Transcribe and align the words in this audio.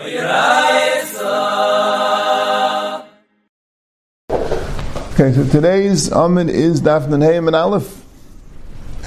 Okay, 0.00 0.12
so 5.32 5.44
today's 5.50 6.12
Amid 6.12 6.50
is 6.50 6.80
Dafnan 6.80 7.20
Hayim 7.20 7.48
and 7.48 7.56
Aleph. 7.56 8.04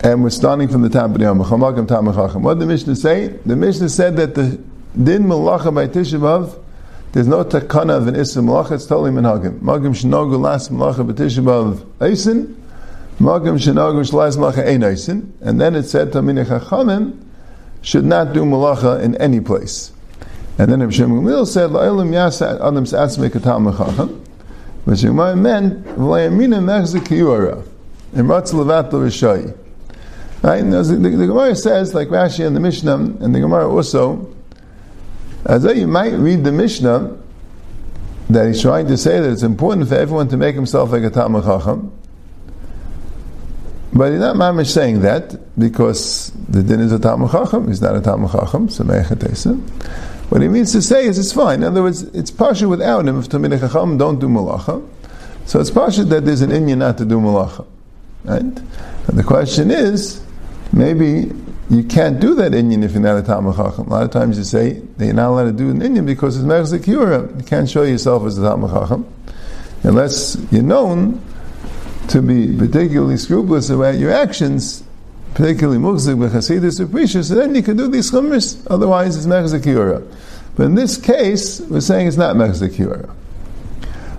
And 0.04 0.22
we're 0.22 0.30
starting 0.32 0.68
from 0.68 0.82
the 0.82 0.90
top 0.90 1.12
of 1.12 1.14
the 1.14 1.24
Tamachachim. 1.24 2.42
What 2.42 2.56
did 2.56 2.64
the 2.64 2.66
Mishnah 2.66 2.98
say? 2.98 3.28
The 3.46 3.56
Mishnah 3.56 3.88
said 3.88 4.18
that 4.18 4.36
the 4.36 4.60
Din 5.02 5.24
Malacha 5.24 5.74
by 5.74 5.88
Tisha 5.88 6.20
B'Av, 6.20 6.62
there's 7.14 7.28
no 7.28 7.46
takana 7.46 7.96
of 7.96 8.08
an 8.10 8.18
Issa 8.18 8.42
Malacha, 8.42 8.74
it's 8.74 8.86
totally 8.86 9.12
Minhagim. 9.12 9.62
Magam 9.62 9.96
Shinogu 9.96 10.38
Las 10.38 10.68
Malacha 10.68 11.08
by 11.08 11.14
Tisha 11.14 11.42
B'Av 11.42 11.86
Eisin, 12.00 12.54
Magam 13.18 13.58
Shinogu 13.58 14.04
Shlas 14.04 14.36
Malacha 14.36 14.68
Ein 14.68 14.82
Eisin. 14.82 15.32
And 15.40 15.62
then 15.62 15.74
it 15.76 15.84
said 15.84 16.12
Tamini 16.12 16.44
Chachamim 16.46 17.18
should 17.82 18.04
not 18.04 18.34
do 18.34 18.44
Malacha 18.44 19.02
in 19.02 19.16
any 19.16 19.40
place. 19.40 19.94
And 20.62 20.72
then 20.72 20.80
Rabbi 20.82 20.92
Shimon 20.92 21.24
Gamliel 21.24 21.48
said, 21.48 21.72
La'ilim 21.72 22.12
Yasa 22.12 22.62
Adam 22.62 22.86
Sa'atzme 22.86 23.32
Katam 23.32 23.74
Mechacham. 23.74 24.24
Which 24.86 25.02
Gemara 25.02 25.36
meant 25.36 25.84
v'layamina 25.86 26.62
mechzik 26.62 27.02
kiyura 27.02 27.68
and 28.14 28.30
ratz 28.30 28.54
levat 28.54 28.94
l'rishai. 28.94 29.56
Right? 30.44 30.62
The, 30.62 30.84
the, 30.84 30.98
the 30.98 31.26
Gemara 31.26 31.56
says, 31.56 31.96
like 31.96 32.10
Rashi 32.10 32.46
and 32.46 32.56
the 32.56 32.60
Mishnah, 32.60 32.94
and 32.94 33.34
the 33.34 33.40
Gemara 33.40 33.74
also, 33.74 34.36
as 35.48 35.64
though 35.64 35.72
you 35.72 35.88
might 35.88 36.14
read 36.14 36.44
the 36.44 36.52
Mishnah 36.52 37.18
that 38.30 38.46
he's 38.46 38.62
trying 38.62 38.86
to 38.86 38.98
say 38.98 39.20
that 39.20 39.32
it's 39.32 39.42
important 39.42 39.90
for 39.90 39.96
everyone 39.96 40.28
to 40.28 40.38
make 40.38 40.54
himself 40.54 40.92
like 40.92 41.02
a 41.02 41.10
Talmud 41.10 41.44
Chacham. 41.44 41.92
But 43.94 44.12
he's 44.12 44.22
not 44.22 44.36
mamish 44.36 44.72
saying 44.72 45.02
that 45.02 45.58
because 45.58 46.32
the 46.48 46.62
din 46.62 46.82
is 46.82 46.92
a 46.92 47.00
Talmud 47.00 47.32
Chacham. 47.32 47.68
He's 47.68 47.82
not 47.82 47.96
a 47.96 48.02
Talmud 48.02 48.30
Chacham, 48.32 48.70
so 48.70 48.84
what 50.32 50.42
he 50.42 50.48
means 50.48 50.72
to 50.72 50.82
say 50.82 51.08
is 51.08 51.20
it's 51.20 51.34
fine. 51.34 51.60
In 51.60 51.66
other 51.66 51.84
words, 51.84 52.04
it's 52.04 52.32
pasha 52.32 52.70
without 52.70 53.06
him 53.06 53.20
if 53.20 53.28
Tamid 53.28 53.60
Chacham 53.60 53.98
don't 53.98 54.18
do 54.18 54.30
malacha. 54.30 54.82
So 55.46 55.60
it's 55.60 55.70
pasha 55.70 56.06
that 56.06 56.24
there's 56.24 56.40
an 56.40 56.52
inyan 56.52 56.78
not 56.78 56.98
to 57.00 57.06
do 57.06 57.20
malacha. 57.20 57.68
Right? 58.24 58.40
And 58.40 58.62
the 59.08 59.24
question 59.24 59.72
is, 59.72 60.24
maybe 60.72 61.34
you 61.70 61.84
can't 61.84 62.22
do 62.22 62.34
that 62.36 62.54
inyan 62.54 62.82
if 62.82 62.94
you're 62.94 63.02
not 63.02 63.18
a 63.18 63.24
Talmud 63.24 63.58
Chacham. 63.58 63.88
A 63.88 63.90
lot 63.90 64.04
of 64.04 64.12
times 64.12 64.38
you 64.38 64.46
say 64.46 64.80
that 64.96 65.06
you're 65.06 65.14
not 65.14 65.32
allowed 65.32 65.44
to 65.48 65.52
do 65.52 65.70
an 65.70 65.82
inyan 65.82 66.06
because 66.06 66.38
it's 66.38 66.46
Mechzik 66.46 66.88
Yura. 66.88 67.28
You 67.36 67.44
can't 67.44 67.70
show 67.70 67.84
yourself 67.84 68.24
as 68.24 68.38
a 68.38 68.42
Talmud 68.42 68.72
Chacham 68.72 69.14
unless 69.84 70.38
you're 70.50 70.64
known 70.64 71.22
to 72.08 72.22
be 72.22 72.58
particularly 72.58 73.18
scrupulous 73.18 73.70
about 73.70 73.96
your 73.96 74.14
actions 74.14 74.81
particularly 75.34 75.80
mugzik 75.80 76.18
b'chasidus 76.18 76.80
or 76.80 76.88
precious, 76.88 77.30
then 77.30 77.56
you 77.56 77.64
can 77.64 77.78
do 77.78 77.88
these 77.88 78.12
chumras. 78.12 78.66
Otherwise, 78.70 79.16
it's 79.16 79.26
mechzikiura. 79.26 80.06
But 80.56 80.66
in 80.66 80.76
this 80.76 80.98
case, 80.98 81.62
we're 81.62 81.82
saying 81.82 82.08
it's 82.08 82.18
not 82.18 82.36
mechzik 82.36 82.78
yura. 82.78 83.10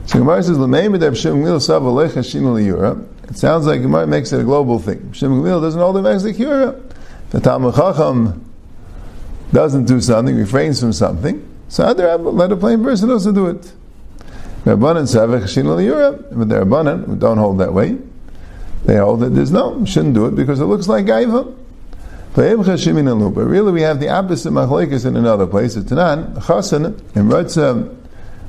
So 0.06 0.18
Gemara 0.18 0.42
says, 0.42 0.58
"L'meim 0.58 0.94
eder 0.94 1.12
b'shem 1.12 1.42
gmil 1.42 1.60
sav 1.60 1.82
alecha 1.82 2.28
shin 2.28 2.44
yura." 2.64 2.98
It 3.28 3.36
sounds 3.38 3.66
like 3.66 3.82
Gemara 3.82 4.06
makes 4.06 4.32
it 4.32 4.40
a 4.40 4.44
global 4.44 4.78
thing. 4.78 5.12
Shem 5.12 5.30
gmil 5.30 5.60
doesn't 5.60 5.80
hold 5.80 5.96
the 5.96 6.00
mechzik 6.00 6.38
yura. 6.38 6.74
The 7.30 7.40
Talmud 7.40 7.74
Chacham 7.74 8.44
doesn't 9.52 9.84
do 9.84 10.00
something, 10.00 10.36
refrains 10.36 10.80
from 10.80 10.92
something. 10.92 11.46
So 11.68 11.84
other 11.84 12.16
let 12.18 12.52
a 12.52 12.56
plain 12.56 12.82
person 12.82 13.10
also 13.10 13.32
do 13.32 13.46
it. 13.46 13.72
Rabbanan 14.64 15.04
savach 15.04 15.48
shin 15.48 15.66
yura, 15.66 16.12
but 16.12 16.48
the 16.48 16.64
Rabbanan 16.64 17.18
don't 17.18 17.38
hold 17.38 17.58
that 17.58 17.72
way. 17.72 17.98
They 18.84 18.96
hold 18.96 19.20
that 19.20 19.30
there's 19.30 19.52
no, 19.52 19.84
shouldn't 19.84 20.14
do 20.14 20.26
it 20.26 20.34
because 20.34 20.60
it 20.60 20.64
looks 20.64 20.88
like 20.88 21.06
gaiva. 21.06 21.56
But 22.34 23.44
really, 23.44 23.72
we 23.72 23.82
have 23.82 24.00
the 24.00 24.08
opposite 24.08 24.52
machlekes 24.52 25.04
in 25.04 25.16
another 25.16 25.46
place. 25.46 25.76
It's 25.76 25.90
Tanan, 25.90 26.34
Chasan, 26.36 26.86
and 27.14 27.30
Ratzah, 27.30 27.94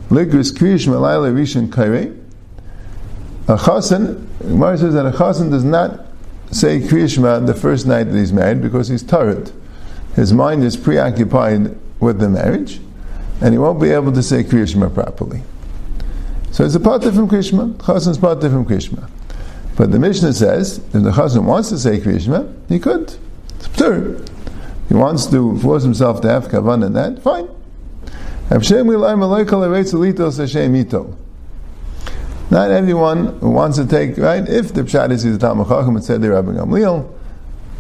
Ligris, 0.10 0.54
Kriyish, 0.54 0.88
Malayla, 0.88 1.34
Rishon, 1.34 1.68
Kairei. 1.68 2.18
A 3.50 3.58
Chasan, 3.58 4.26
Gemara 4.40 4.78
says 4.78 4.94
that 4.94 5.06
a 5.06 5.12
Chasan 5.12 5.52
does 5.52 5.66
not 5.66 6.06
say 6.52 6.80
Kriyishma 6.80 7.46
the 7.46 7.54
first 7.54 7.86
night 7.86 8.06
that 8.06 8.18
he's 8.18 8.32
married 8.32 8.62
because 8.62 8.88
he's 8.88 9.04
tired. 9.04 9.52
His 10.16 10.32
mind 10.32 10.64
is 10.64 10.78
preoccupied 10.78 11.76
with 12.00 12.20
the 12.20 12.30
marriage, 12.30 12.80
and 13.42 13.54
he 13.54 13.58
won't 13.58 13.82
be 13.82 13.90
able 13.90 14.14
to 14.14 14.24
say 14.24 14.44
Kriyishma 14.44 14.94
properly. 14.94 15.44
So 16.52 16.64
it's 16.64 16.76
a 16.76 16.80
part 16.80 17.04
from 17.04 17.28
Krishma. 17.28 17.74
Chasan 17.74 18.10
is 18.10 18.18
part 18.18 18.40
from 18.40 18.66
Krishma. 18.66 19.10
But 19.76 19.92
the 19.92 20.00
Mishnah 20.00 20.34
says, 20.34 20.78
if 20.78 20.92
the 20.92 21.12
Chazan 21.12 21.46
wants 21.46 21.70
to 21.70 21.80
say 21.80 22.00
Kriyishma, 22.00 22.54
he 22.70 22.80
could. 22.80 23.16
It's 23.56 23.68
absurd. 23.68 24.30
He 24.88 24.94
wants 24.94 25.26
to 25.28 25.58
force 25.60 25.84
himself 25.84 26.22
to 26.22 26.30
have 26.30 26.48
kavan 26.48 26.86
in 26.86 26.94
that, 26.94 27.22
fine. 27.24 27.50
Not 32.52 32.70
everyone 32.70 33.40
who 33.40 33.50
wants 33.50 33.78
to 33.78 33.88
take, 33.88 34.18
right? 34.18 34.48
If 34.48 34.74
the 34.74 34.84
Pshat 34.84 35.12
is 35.12 35.24
the 35.24 35.38
Talmud 35.40 35.68
Chacham 35.68 35.96
and 35.96 36.06
said 36.06 36.22
they 36.22 36.28
Rabbi 36.28 36.52
Gamliel, 36.52 37.12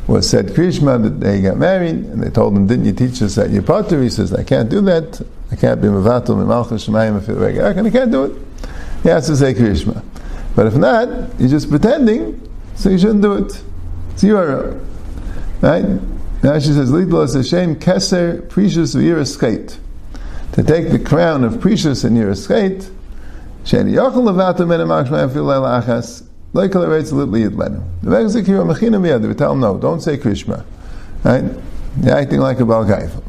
was 0.07 0.27
said 0.29 0.47
Krishma 0.47 1.01
that 1.03 1.19
they 1.19 1.41
got 1.41 1.57
married, 1.57 1.95
and 1.95 2.23
they 2.23 2.29
told 2.29 2.55
him, 2.55 2.65
didn't 2.67 2.85
you 2.85 2.93
teach 2.93 3.21
us 3.21 3.35
that 3.35 3.51
you're 3.51 3.61
potter? 3.61 4.01
He 4.01 4.09
says, 4.09 4.33
I 4.33 4.43
can't 4.43 4.69
do 4.69 4.81
that. 4.81 5.21
I 5.51 5.55
can't 5.55 5.81
be 5.81 5.87
Mavatul, 5.87 6.37
Mimalchus, 6.43 6.87
Shemayim, 6.89 7.77
and 7.77 7.87
I 7.87 7.91
can't 7.91 8.11
do 8.11 8.23
it. 8.25 8.41
He 9.03 9.09
has 9.09 9.27
to 9.27 9.37
say 9.37 9.53
Krishma. 9.53 10.03
But 10.55 10.67
if 10.67 10.75
not, 10.75 11.07
you're 11.39 11.49
just 11.49 11.69
pretending, 11.69 12.39
so 12.75 12.89
you 12.89 12.97
shouldn't 12.97 13.21
do 13.21 13.33
it. 13.33 13.63
It's 14.11 14.23
your 14.23 14.75
right. 15.61 15.85
Now 16.43 16.59
she 16.59 16.73
says, 16.73 16.91
"Lidlos 16.91 17.35
Hashem 17.35 17.77
keser 17.77 18.47
precious 18.49 18.95
v'yiraskate." 18.95 19.77
To 20.53 20.63
take 20.63 20.91
the 20.91 20.99
crown 20.99 21.43
of 21.43 21.59
precious 21.59 22.03
and 22.03 22.15
yiraskate, 22.15 22.89
sheni 23.65 23.93
yochel 23.93 24.23
levato 24.23 24.67
men 24.67 24.79
amachshma 24.81 25.27
afil 25.27 25.45
leil 25.45 25.81
achas. 25.81 26.23
Rates 26.55 26.75
a 27.11 27.15
little 27.15 27.33
yidlenu. 27.33 27.81
The 28.03 28.11
Megzik 28.11 28.45
here 28.45 28.59
mechina 28.59 28.99
miyad. 29.01 29.27
We 29.27 29.33
tell 29.33 29.53
him 29.53 29.61
no, 29.61 29.79
don't 29.79 30.01
say 30.01 30.17
Krishma. 30.17 30.63
Right? 31.23 31.43
You're 31.99 32.15
acting 32.15 32.41
like 32.41 32.59
a 32.59 32.63
balgaifa. 32.63 33.23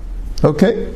Okay. 0.44 0.92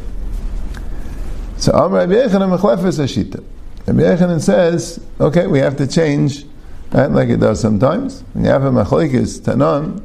So 1.56 1.72
Amr 1.72 1.96
Rabbi 1.96 2.12
Yechon 2.12 2.58
Mechlefes 2.58 2.98
Hashita. 2.98 3.42
Rabbi 3.88 4.02
Yechanan 4.02 4.42
says, 4.42 5.00
okay, 5.18 5.46
we 5.46 5.60
have 5.60 5.78
to 5.78 5.86
change, 5.86 6.44
right, 6.92 7.10
like 7.10 7.30
it 7.30 7.38
does 7.38 7.58
sometimes. 7.58 8.20
When 8.34 8.44
you 8.44 8.50
have 8.50 8.64
a 8.64 8.70
machlekes 8.70 9.40
tanan, 9.40 10.02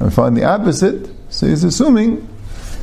and 0.00 0.12
find 0.12 0.36
the 0.36 0.42
opposite, 0.42 1.08
so 1.28 1.46
he's 1.46 1.62
assuming 1.62 2.26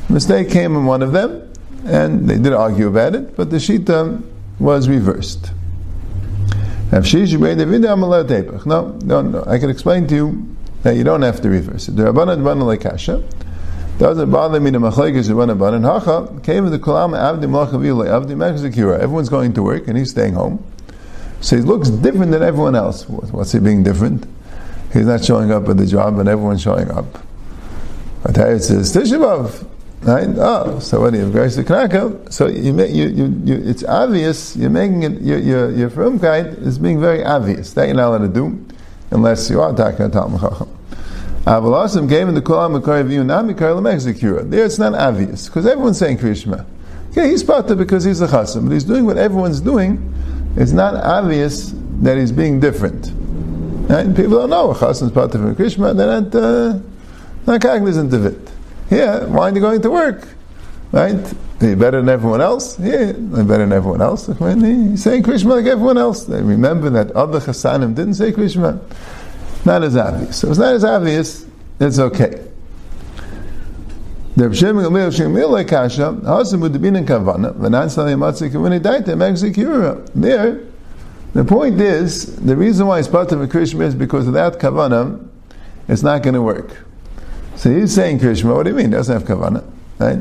mistake 0.08 0.50
came 0.50 0.74
in 0.74 0.86
one 0.86 1.02
of 1.02 1.12
them, 1.12 1.52
and 1.84 2.30
they 2.30 2.38
did 2.38 2.54
argue 2.54 2.88
about 2.88 3.14
it, 3.14 3.36
but 3.36 3.50
the 3.50 3.58
shita 3.58 4.22
was 4.58 4.88
reversed. 4.88 5.50
No, 6.90 7.02
no, 9.04 9.20
no. 9.20 9.44
I 9.46 9.58
can 9.58 9.68
explain 9.68 10.06
to 10.06 10.14
you 10.14 10.56
that 10.82 10.96
you 10.96 11.04
don't 11.04 11.20
have 11.20 11.42
to 11.42 11.50
reverse 11.50 11.88
it. 11.88 11.96
The 11.96 12.04
Rabbanah 12.04 12.80
Kasha. 12.80 13.22
Doesn't 13.98 14.30
bother 14.30 14.60
me 14.60 14.70
the 14.70 14.78
machlekes 14.78 15.28
about 15.28 15.74
and 15.74 15.84
hacha 15.84 16.40
came 16.44 16.66
the 16.70 16.78
kolam 16.78 17.18
avdi 17.18 17.46
malchavile 17.46 18.06
avdi 18.06 18.36
mechzekira. 18.36 19.00
Everyone's 19.00 19.28
going 19.28 19.52
to 19.54 19.62
work 19.64 19.88
and 19.88 19.98
he's 19.98 20.12
staying 20.12 20.34
home, 20.34 20.64
so 21.40 21.56
he 21.56 21.62
looks 21.62 21.90
different 21.90 22.30
than 22.30 22.44
everyone 22.44 22.76
else. 22.76 23.08
What's 23.08 23.50
he 23.50 23.58
being 23.58 23.82
different? 23.82 24.24
He's 24.92 25.06
not 25.06 25.24
showing 25.24 25.50
up 25.50 25.68
at 25.68 25.78
the 25.78 25.86
job, 25.86 26.16
and 26.20 26.28
everyone's 26.28 26.62
showing 26.62 26.88
up. 26.92 27.06
But 28.22 28.36
it 28.38 28.62
says 28.62 28.94
tishabav, 28.94 29.66
right? 30.02 30.28
Oh, 30.36 30.78
so 30.78 31.00
what 31.00 31.12
do 31.12 31.18
you 31.18 31.32
have 31.32 31.54
to 31.54 32.32
So 32.32 32.46
you, 32.46 32.80
you, 32.84 33.08
you, 33.08 33.42
you, 33.44 33.54
it's 33.64 33.82
obvious. 33.82 34.54
You're 34.56 34.70
making 34.70 35.02
it. 35.02 35.20
Your 35.22 35.38
your 35.38 35.70
your 35.72 36.58
is 36.62 36.78
being 36.78 37.00
very 37.00 37.24
obvious. 37.24 37.72
That 37.74 37.86
you're 37.86 37.96
not 37.96 38.10
allowed 38.10 38.18
to 38.18 38.28
do, 38.28 38.64
unless 39.10 39.50
you 39.50 39.60
are 39.60 39.74
talking 39.74 40.06
to 40.06 40.08
Talmud 40.08 40.40
Chacham. 40.40 40.77
Avalasim 41.48 42.10
came 42.10 42.28
in 42.28 42.34
the 42.34 42.42
Kolam 42.42 42.72
Makar 42.72 43.04
Viyu, 43.04 43.24
not 43.24 43.46
Mikar 43.46 43.74
Lamexikura. 43.74 44.50
There 44.50 44.66
it's 44.66 44.78
not 44.78 44.92
obvious, 44.92 45.46
because 45.46 45.66
everyone's 45.66 45.98
saying 45.98 46.18
Krishma. 46.18 46.66
Okay, 47.12 47.30
he's 47.30 47.42
Pata 47.42 47.74
because 47.74 48.04
he's 48.04 48.20
a 48.20 48.26
Chasim, 48.26 48.64
but 48.64 48.72
he's 48.74 48.84
doing 48.84 49.06
what 49.06 49.16
everyone's 49.16 49.62
doing. 49.62 50.12
It's 50.56 50.72
not 50.72 50.94
obvious 50.96 51.72
that 52.02 52.18
he's 52.18 52.32
being 52.32 52.60
different. 52.60 53.08
And 53.90 54.14
people 54.14 54.32
don't 54.32 54.50
know 54.50 54.72
a 54.72 54.74
Chasim's 54.74 55.10
Pata 55.12 55.38
from 55.38 55.56
Krishma, 55.56 55.96
they're 55.96 56.20
not, 56.20 56.34
uh, 56.34 56.78
not 57.46 57.62
cognizant 57.62 58.12
of 58.12 58.26
it. 58.26 58.52
Yeah, 58.90 59.24
why 59.24 59.48
are 59.48 59.54
you 59.54 59.60
going 59.62 59.80
to 59.80 59.90
work? 59.90 60.28
Right? 60.92 61.34
Are 61.62 61.66
you 61.66 61.76
better 61.76 62.00
than 62.00 62.10
everyone 62.10 62.42
else? 62.42 62.78
Yeah, 62.78 63.08
I'm 63.08 63.46
better 63.46 63.64
than 63.64 63.72
everyone 63.72 64.02
else. 64.02 64.26
He's 64.26 64.36
saying 64.36 65.22
Krishma 65.22 65.56
like 65.56 65.64
everyone 65.64 65.96
else. 65.96 66.24
They 66.24 66.42
remember 66.42 66.90
that 66.90 67.10
other 67.12 67.40
Chasanim 67.40 67.94
didn't 67.94 68.14
say 68.14 68.32
Krishma. 68.32 68.78
Not 69.64 69.82
as 69.82 69.96
obvious. 69.96 70.38
So 70.38 70.50
it's 70.50 70.58
not 70.58 70.74
as 70.74 70.84
obvious, 70.84 71.46
it's 71.80 71.98
okay. 71.98 72.44
Kavana. 77.04 77.54
There, 80.14 80.60
the 81.34 81.44
point 81.44 81.80
is, 81.80 82.36
the 82.36 82.56
reason 82.56 82.86
why 82.86 83.00
it's 83.00 83.08
part 83.08 83.32
of 83.32 83.42
a 83.42 83.48
Krishma 83.48 83.82
is 83.82 83.94
because 83.94 84.26
without 84.26 84.60
Kavana, 84.60 85.28
it's 85.88 86.02
not 86.02 86.22
going 86.22 86.34
to 86.34 86.42
work. 86.42 86.84
So 87.56 87.70
he's 87.70 87.92
saying 87.92 88.20
Krishma. 88.20 88.54
what 88.54 88.62
do 88.62 88.70
you 88.70 88.76
mean? 88.76 88.86
It 88.86 88.96
doesn't 88.96 89.12
have 89.12 89.28
Kavana. 89.28 89.68
Right? 89.98 90.20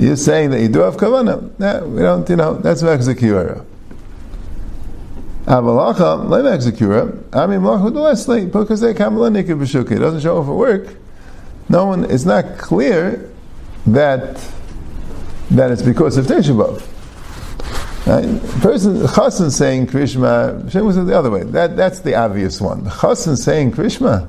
You're 0.00 0.16
saying 0.16 0.50
that 0.50 0.60
you 0.60 0.68
do 0.68 0.80
have 0.80 0.96
kavanah. 0.96 1.58
No, 1.58 1.86
we 1.86 2.00
don't, 2.00 2.28
you 2.28 2.36
know, 2.36 2.54
that's 2.54 2.82
Mechzekura. 2.82 3.64
Avalacha, 5.50 6.28
le 6.28 6.42
Mechzekura, 6.44 7.12
I 7.32 7.46
mean, 7.48 7.60
Malacha 7.60 8.52
because 8.52 8.80
they 8.80 8.94
kamalanik 8.94 9.46
b'shuki. 9.46 9.92
It 9.92 9.98
doesn't 9.98 10.20
show 10.20 10.38
up 10.38 10.46
for 10.46 10.56
work. 10.56 10.94
No 11.68 11.86
one, 11.86 12.08
it's 12.08 12.24
not 12.24 12.56
clear 12.56 13.28
that, 13.86 14.40
that 15.50 15.72
it's 15.72 15.82
because 15.82 16.16
of 16.16 16.26
Tisha 16.26 16.54
B'Av. 16.54 16.86
Right? 18.06 18.62
Person 18.62 18.98
Chassan 18.98 19.50
saying 19.50 19.88
Krishma, 19.88 20.70
Shem 20.70 20.86
was 20.86 20.94
the 20.94 21.18
other 21.18 21.30
way. 21.32 21.42
That 21.42 21.76
that's 21.76 21.98
the 22.00 22.14
obvious 22.14 22.60
one. 22.60 22.84
Chassan 22.84 23.36
saying 23.36 23.72
Krishma. 23.72 24.28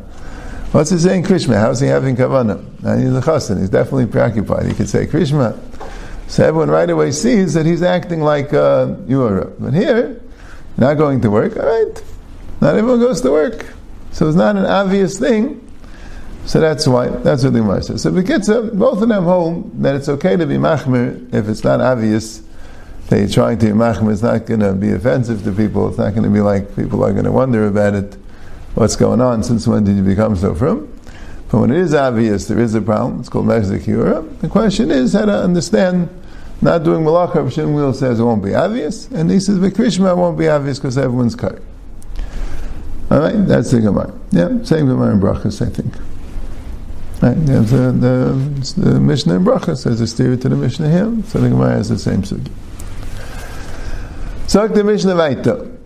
What's 0.71 0.89
he 0.89 0.97
saying 0.97 1.23
Krishma? 1.23 1.59
How's 1.59 1.79
he 1.79 1.87
having 1.87 2.15
kavanah? 2.15 2.83
And 2.83 3.03
he's 3.03 3.15
a 3.15 3.21
Chassan. 3.21 3.59
He's 3.59 3.69
definitely 3.69 4.07
preoccupied. 4.07 4.65
He 4.65 4.73
could 4.73 4.89
say 4.89 5.05
Krishma. 5.05 5.59
So 6.27 6.45
everyone 6.45 6.71
right 6.71 6.89
away 6.89 7.11
sees 7.11 7.53
that 7.53 7.65
he's 7.65 7.83
acting 7.83 8.21
like 8.21 8.53
uh, 8.53 8.95
Yura. 9.07 9.45
But 9.59 9.73
here, 9.73 10.20
not 10.77 10.95
going 10.95 11.21
to 11.21 11.29
work. 11.29 11.57
All 11.57 11.65
right, 11.65 12.03
not 12.61 12.75
everyone 12.75 12.99
goes 12.99 13.21
to 13.21 13.31
work. 13.31 13.73
So 14.11 14.27
it's 14.27 14.37
not 14.37 14.57
an 14.57 14.65
obvious 14.65 15.17
thing. 15.17 15.67
So 16.45 16.59
that's 16.59 16.87
why, 16.87 17.07
that's 17.07 17.43
what 17.43 17.53
the 17.53 17.59
Gemara 17.59 17.83
says. 17.83 18.01
So 18.01 18.11
Bekitza, 18.11 18.77
both 18.77 19.01
of 19.01 19.07
them 19.07 19.23
hold 19.23 19.81
that 19.81 19.95
it's 19.95 20.09
okay 20.09 20.35
to 20.35 20.45
be 20.45 20.55
machmir 20.55 21.33
if 21.33 21.47
it's 21.47 21.63
not 21.63 21.81
obvious 21.81 22.41
that 23.07 23.19
you're 23.19 23.29
trying 23.29 23.59
to 23.59 23.67
be 23.67 23.71
machmir. 23.71 24.11
It's 24.11 24.23
not 24.23 24.45
going 24.45 24.61
to 24.61 24.73
be 24.73 24.91
offensive 24.91 25.43
to 25.43 25.51
people. 25.51 25.87
It's 25.89 25.97
not 25.97 26.11
going 26.11 26.23
to 26.23 26.29
be 26.29 26.41
like 26.41 26.75
people 26.75 27.03
are 27.03 27.13
going 27.13 27.25
to 27.25 27.31
wonder 27.31 27.67
about 27.67 27.93
it. 27.93 28.17
What's 28.73 28.95
going 28.95 29.21
on? 29.21 29.43
Since 29.43 29.67
when 29.67 29.83
did 29.83 29.97
you 29.97 30.03
become 30.03 30.35
so 30.35 30.55
from? 30.55 30.87
But 31.51 31.59
when 31.59 31.71
it 31.71 31.77
is 31.77 31.93
obvious 31.93 32.47
there 32.47 32.59
is 32.59 32.73
a 32.73 32.81
problem, 32.81 33.19
it's 33.19 33.29
called 33.29 33.45
Mezekura. 33.45 34.39
The 34.39 34.47
question 34.47 34.89
is 34.89 35.13
how 35.13 35.25
to 35.25 35.43
understand 35.43 36.09
not 36.61 36.83
doing 36.83 37.03
malacha. 37.03 37.33
Rishon 37.33 37.75
Wheel 37.75 37.93
says 37.93 38.19
it 38.19 38.23
won't 38.23 38.43
be 38.43 38.53
obvious, 38.53 39.07
and 39.11 39.29
he 39.29 39.39
says 39.39 39.57
Krishma 39.57 40.15
won't 40.15 40.37
be 40.37 40.47
obvious 40.47 40.79
because 40.79 40.97
everyone's 40.97 41.35
cut. 41.35 41.61
All 43.09 43.19
right, 43.19 43.45
that's 43.47 43.71
the 43.71 43.81
Gemara. 43.81 44.13
Yeah, 44.31 44.63
same 44.63 44.87
Gemara 44.87 45.13
in 45.13 45.19
Brachas, 45.19 45.65
I 45.65 45.69
think. 45.69 45.93
Right, 47.21 47.35
the, 47.45 47.61
the, 47.91 48.81
the 48.81 48.99
Mishnah 48.99 49.35
in 49.35 49.43
Brachas 49.43 49.83
says 49.83 49.99
a 50.01 50.07
steer 50.07 50.35
to 50.37 50.49
the 50.49 50.55
Mishnah 50.55 50.89
here, 50.89 51.23
so 51.27 51.39
the 51.39 51.49
Gemara 51.49 51.71
has 51.71 51.89
the 51.89 51.99
same 51.99 52.21
sugi. 52.21 52.51
So 54.47 54.67
the 54.67 54.83
Mishnah 54.83 55.13
Vaita. 55.13 55.77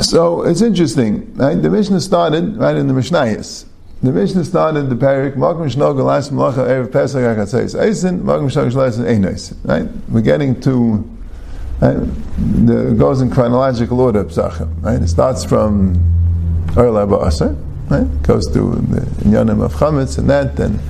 So 0.00 0.42
it's 0.42 0.62
interesting, 0.62 1.34
right? 1.36 1.54
The 1.54 1.70
Mishnah 1.70 2.00
started 2.00 2.56
right 2.56 2.76
in 2.76 2.86
the 2.86 2.94
Mishnayos. 2.94 3.66
The 4.02 4.10
Mishnah 4.10 4.44
started 4.44 4.90
the 4.90 4.96
parak 4.96 5.36
Makom 5.36 5.72
Shnogel 5.72 6.04
Las 6.04 6.30
Malacha 6.30 6.66
Erev 6.66 6.90
Pesach 6.90 7.20
Akatzais 7.20 7.80
Eisen 7.80 8.24
Makom 8.24 8.50
Shnogel 8.50 8.74
Las 8.74 8.98
Ein 8.98 9.22
Right? 9.62 9.88
We're 10.08 10.22
getting 10.22 10.60
to 10.62 11.08
right? 11.80 11.94
the 12.66 12.88
it 12.88 12.98
goes 12.98 13.20
in 13.20 13.30
chronological 13.30 14.00
order 14.00 14.24
Pesachim. 14.24 14.82
Right? 14.82 15.00
It 15.00 15.06
starts 15.06 15.44
from 15.44 15.94
Erla 16.70 17.08
Ba'asar. 17.08 17.56
Right? 17.90 18.22
Goes 18.24 18.48
to 18.48 18.74
the 18.74 19.02
Inyanim 19.22 19.64
of 19.64 19.72
Chametz 19.74 20.18
and 20.18 20.28
that, 20.28 20.58
and 20.58 20.80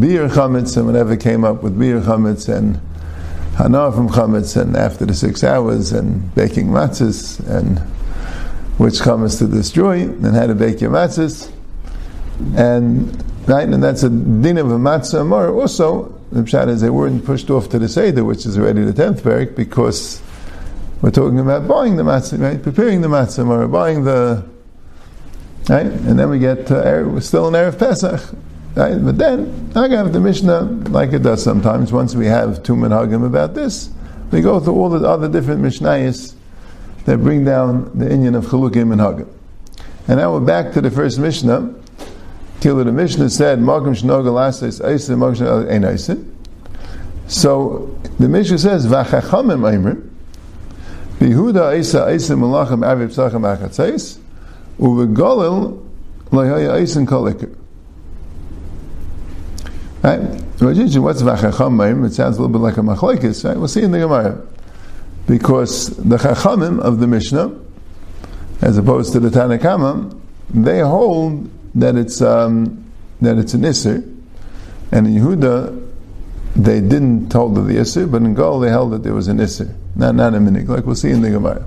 beer 0.00 0.28
Chametz 0.28 0.76
and 0.76 0.86
whatever 0.86 1.16
came 1.16 1.42
up 1.42 1.64
with 1.64 1.76
beer 1.76 2.00
Chametz 2.00 2.48
and 2.48 2.80
Hana 3.56 3.90
from 3.90 4.08
Chametz 4.08 4.56
and 4.56 4.76
after 4.76 5.04
the 5.04 5.14
six 5.14 5.42
hours 5.42 5.90
and 5.90 6.32
baking 6.36 6.68
matzahs 6.68 7.44
and 7.48 7.80
which 8.78 8.94
chametz 9.00 9.38
to 9.38 9.48
destroy 9.48 10.02
and 10.02 10.36
how 10.36 10.46
to 10.46 10.54
bake 10.54 10.80
your 10.80 10.90
matzahs 10.90 11.50
and 12.56 13.48
right, 13.48 13.68
and 13.68 13.82
that's 13.82 14.02
a 14.02 14.08
din 14.08 14.58
of 14.58 14.70
a 14.70 14.78
matzah 14.78 15.20
amor. 15.20 15.54
Also, 15.54 16.12
the 16.32 16.42
pshat 16.42 16.68
is 16.68 16.80
they 16.80 16.90
weren't 16.90 17.24
pushed 17.24 17.50
off 17.50 17.68
to 17.70 17.78
the 17.78 17.88
seder, 17.88 18.24
which 18.24 18.46
is 18.46 18.58
already 18.58 18.82
the 18.84 18.92
tenth 18.92 19.22
parak, 19.22 19.54
because 19.54 20.20
we're 21.02 21.10
talking 21.10 21.38
about 21.38 21.66
buying 21.68 21.96
the 21.96 22.02
matzah, 22.02 22.40
right? 22.40 22.62
Preparing 22.62 23.00
the 23.00 23.08
matzah 23.08 23.40
amor, 23.40 23.68
buying 23.68 24.04
the 24.04 24.44
right, 25.68 25.86
and 25.86 26.18
then 26.18 26.30
we 26.30 26.38
get 26.38 26.70
uh, 26.70 27.04
we're 27.06 27.20
still 27.20 27.48
in 27.48 27.54
erev 27.54 27.78
Pesach. 27.78 28.34
Right? 28.76 29.02
But 29.02 29.16
then, 29.16 29.72
I 29.74 29.88
have 29.88 30.12
the 30.12 30.20
Mishnah, 30.20 30.60
like 30.90 31.14
it 31.14 31.22
does 31.22 31.42
sometimes, 31.42 31.94
once 31.94 32.14
we 32.14 32.26
have 32.26 32.62
two 32.62 32.74
minhagim 32.74 33.24
about 33.24 33.54
this, 33.54 33.88
we 34.30 34.42
go 34.42 34.60
through 34.60 34.74
all 34.74 34.90
the 34.90 35.08
other 35.08 35.30
different 35.30 35.62
Mishnayos 35.62 36.34
that 37.06 37.16
bring 37.22 37.42
down 37.42 37.84
the 37.98 38.04
inyan 38.04 38.36
of 38.36 38.44
Chalukim 38.44 38.92
and 38.92 39.00
Hagim. 39.00 39.28
And 40.08 40.18
now 40.18 40.34
we're 40.34 40.40
back 40.40 40.74
to 40.74 40.82
the 40.82 40.90
first 40.90 41.18
Mishnah, 41.18 41.74
Till 42.66 42.82
the 42.82 42.90
Mishnah 42.90 43.30
said, 43.30 43.60
Magam 43.60 43.96
Shnoga 43.96 44.32
Lasses 44.32 44.80
Eisin, 44.80 45.18
Magam 45.18 45.36
Shnoga 45.36 45.70
Ein 45.70 45.82
Eisin. 45.82 46.28
So 47.28 47.96
the 48.18 48.28
Mishnah 48.28 48.58
says, 48.58 48.88
Vachachamim 48.88 49.60
Eimrim, 49.60 50.10
Behuda 51.20 51.76
Eisa 51.76 52.08
Eisin 52.08 52.40
Malachim 52.40 52.80
Avib 52.80 53.12
Sachem 53.12 53.42
Achatzeis, 53.42 54.18
Uvegolil 54.80 55.80
Lahaya 56.32 56.80
Eisin 56.80 57.06
Kolikir. 57.06 57.56
Right? 60.02 60.18
What's 60.58 61.22
Vachachamim? 61.22 62.04
It 62.04 62.14
sounds 62.14 62.36
a 62.36 62.42
little 62.42 62.52
bit 62.52 62.58
like 62.58 62.78
a 62.78 62.80
machlekes, 62.80 63.44
right? 63.48 63.56
We'll 63.56 63.68
see 63.68 63.82
in 63.82 63.92
the 63.92 64.00
Gemara. 64.00 64.44
Because 65.28 65.90
the 65.90 66.16
Chachamim 66.16 66.80
of 66.80 66.98
the 66.98 67.06
Mishnah, 67.06 67.60
as 68.60 68.76
opposed 68.76 69.12
to 69.12 69.20
the 69.20 69.28
Tanakhama, 69.28 70.20
they 70.50 70.80
hold 70.80 71.48
that 71.76 71.96
it's 71.96 72.20
um, 72.20 72.84
that 73.20 73.38
it's 73.38 73.54
an 73.54 73.62
Isser, 73.62 74.02
and 74.92 75.06
in 75.06 75.14
Yehuda 75.14 75.84
they 76.56 76.80
didn't 76.80 77.32
hold 77.32 77.54
the 77.54 77.60
Isser, 77.60 78.10
but 78.10 78.22
in 78.22 78.34
Gol 78.34 78.60
they 78.60 78.70
held 78.70 78.92
that 78.92 79.02
there 79.02 79.14
was 79.14 79.28
an 79.28 79.38
Isser, 79.38 79.72
not 79.94 80.14
not 80.14 80.34
a 80.34 80.38
minig, 80.38 80.68
like 80.68 80.84
we'll 80.84 80.94
see 80.94 81.10
in 81.10 81.22
the 81.22 81.30
Gemara. 81.30 81.64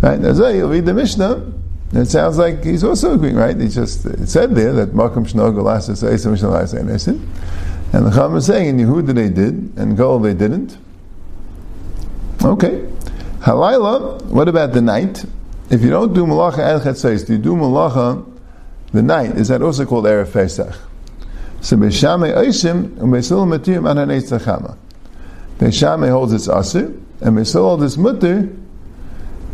Right? 0.00 0.20
As 0.20 0.40
I 0.40 0.58
read 0.58 0.84
the 0.84 0.94
Mishnah, 0.94 1.52
it 1.92 2.06
sounds 2.06 2.36
like 2.36 2.64
he's 2.64 2.82
also 2.82 3.14
agreeing, 3.14 3.36
right? 3.36 3.58
He 3.58 3.68
just 3.68 4.04
it 4.04 4.28
said 4.28 4.54
there 4.54 4.72
that 4.72 4.92
Makam 4.92 5.26
Shno 5.28 5.54
Galasas 5.54 6.02
Eisem 6.02 6.36
Shalas 6.36 6.74
Enesin. 6.74 7.24
And 7.94 8.06
the 8.06 8.10
Chacham 8.10 8.36
is 8.36 8.46
saying 8.46 8.80
in 8.80 8.86
Yehuda 8.86 9.14
they 9.14 9.28
did, 9.28 9.72
and 9.76 9.96
Gol 9.96 10.18
they 10.18 10.34
didn't. 10.34 10.78
Okay. 12.42 12.88
Halayla, 13.40 14.22
what 14.26 14.48
about 14.48 14.72
the 14.72 14.80
night? 14.80 15.24
If 15.68 15.82
you 15.82 15.90
don't 15.90 16.14
do 16.14 16.24
Malacha 16.24 16.74
and 16.74 16.82
Chetzais, 16.82 17.26
do 17.26 17.34
you 17.34 17.38
do 17.38 17.54
Malacha 17.54 18.31
the 18.92 19.02
night, 19.02 19.36
is 19.36 19.48
that 19.48 19.62
also 19.62 19.86
called 19.86 20.04
Erev 20.04 20.32
Pesach? 20.32 20.74
So 21.60 21.76
Beshame 21.76 22.34
Oishim 22.34 23.00
and 23.00 23.12
Besil 23.12 23.46
Matir 23.46 23.82
Man 23.82 23.96
Tzachama. 24.08 24.76
Beshame 25.58 26.10
holds 26.10 26.32
its 26.32 26.48
Asir, 26.48 26.92
and 27.20 27.38
Besil 27.38 27.62
holds 27.62 27.84
its 27.84 27.96
Mutter 27.96 28.48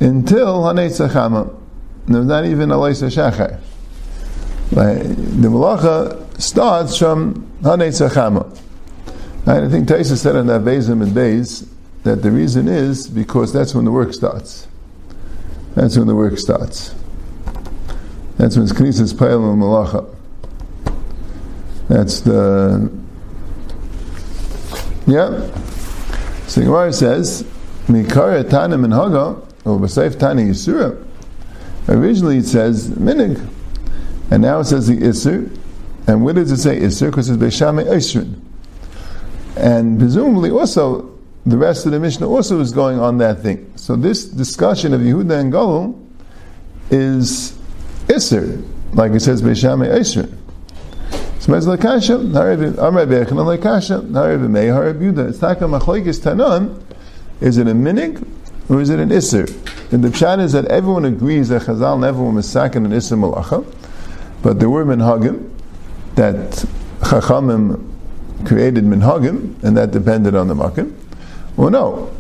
until 0.00 0.62
Hanei 0.62 0.88
Tzachama. 0.88 1.54
There's 2.06 2.26
not 2.26 2.46
even 2.46 2.70
a 2.70 2.76
Leisa 2.76 3.10
Shachar. 3.10 3.60
The 4.70 5.48
Malacha 5.48 6.40
starts 6.40 6.96
from 6.96 7.46
Hanei 7.62 7.88
Tzachama. 7.88 8.58
I 9.46 9.68
think 9.68 9.88
Taisa 9.88 10.16
said 10.16 10.36
in 10.36 10.46
that 10.48 10.62
Bezim 10.62 11.02
and 11.02 11.12
Beis 11.12 11.66
that 12.02 12.22
the 12.22 12.30
reason 12.30 12.68
is 12.68 13.06
because 13.06 13.52
that's 13.52 13.74
when 13.74 13.84
the 13.84 13.90
work 13.90 14.12
starts. 14.12 14.66
That's 15.74 15.96
when 15.96 16.06
the 16.06 16.14
work 16.14 16.38
starts. 16.38 16.94
That's 18.38 18.56
when 18.56 18.64
it's 18.64 18.72
Knesset's 18.72 19.12
Payal 19.12 19.52
and 19.52 19.60
Malacha. 19.60 20.14
That's 21.88 22.20
the 22.20 22.90
yeah. 25.08 25.50
So 26.46 26.62
Gemara 26.62 26.92
says, 26.92 27.42
Mikara 27.88 28.48
Tana 28.48 28.76
Minhaga, 28.76 29.44
or 29.64 29.78
Basayf 29.78 30.18
Tana 30.18 30.42
Yisura. 30.42 31.04
Originally 31.88 32.38
it 32.38 32.46
says 32.46 32.90
Minig, 32.90 33.44
and 34.30 34.42
now 34.42 34.60
it 34.60 34.66
says 34.66 34.86
the 34.86 34.98
Isur. 34.98 35.54
And 36.06 36.24
where 36.24 36.32
does 36.32 36.52
it 36.52 36.58
say 36.58 36.78
Isur? 36.78 37.10
Because 37.10 37.28
it's 37.28 37.42
Beshame 37.42 37.84
Isrin. 37.84 38.40
And 39.56 39.98
presumably 39.98 40.50
also, 40.50 41.10
the 41.44 41.56
rest 41.56 41.86
of 41.86 41.92
the 41.92 41.98
Mishnah 41.98 42.28
also 42.28 42.60
is 42.60 42.70
going 42.70 43.00
on 43.00 43.18
that 43.18 43.40
thing. 43.40 43.72
So 43.74 43.96
this 43.96 44.26
discussion 44.26 44.94
of 44.94 45.00
Yehuda 45.00 45.40
and 45.40 45.52
Galul 45.52 46.06
is 46.90 47.57
Isser, 48.08 48.64
like 48.94 49.12
it 49.12 49.20
says 49.20 49.42
Beishame 49.42 49.86
Isser. 49.88 50.34
So 51.40 51.54
it's 51.54 51.66
Lakasha, 51.66 52.18
Amar 52.78 53.06
Bechan 53.06 53.28
Lakasha, 53.28 54.06
Harav 54.10 54.50
Mei, 54.50 54.66
Harav 54.66 54.98
Yuda. 55.00 55.30
It's 55.30 55.38
Taka 55.38 55.64
Machlekes 55.64 56.20
Tanan. 56.20 56.82
Is 57.40 57.58
it 57.58 57.68
a 57.68 57.72
minig 57.72 58.26
or 58.68 58.80
is 58.80 58.90
it 58.90 58.98
an 58.98 59.10
Isser? 59.10 59.48
And 59.92 60.02
the 60.04 60.08
pshat 60.08 60.40
is 60.40 60.52
that 60.52 60.66
everyone 60.66 61.04
agrees 61.04 61.48
that 61.48 61.62
Chazal 61.62 62.00
never 62.00 62.22
was 62.22 62.48
second 62.48 62.86
an 62.86 62.92
Isser 62.92 63.18
Malacha, 63.18 63.64
but 64.42 64.58
there 64.58 64.68
were 64.68 64.84
minhagim 64.84 65.50
that 66.16 66.66
Chachamim 67.00 67.88
created 68.44 68.84
minhagim, 68.84 69.62
and 69.62 69.76
that 69.76 69.90
depended 69.90 70.34
on 70.34 70.48
the 70.48 70.54
makim. 70.54 70.94
Well, 71.56 71.70
no. 71.70 72.10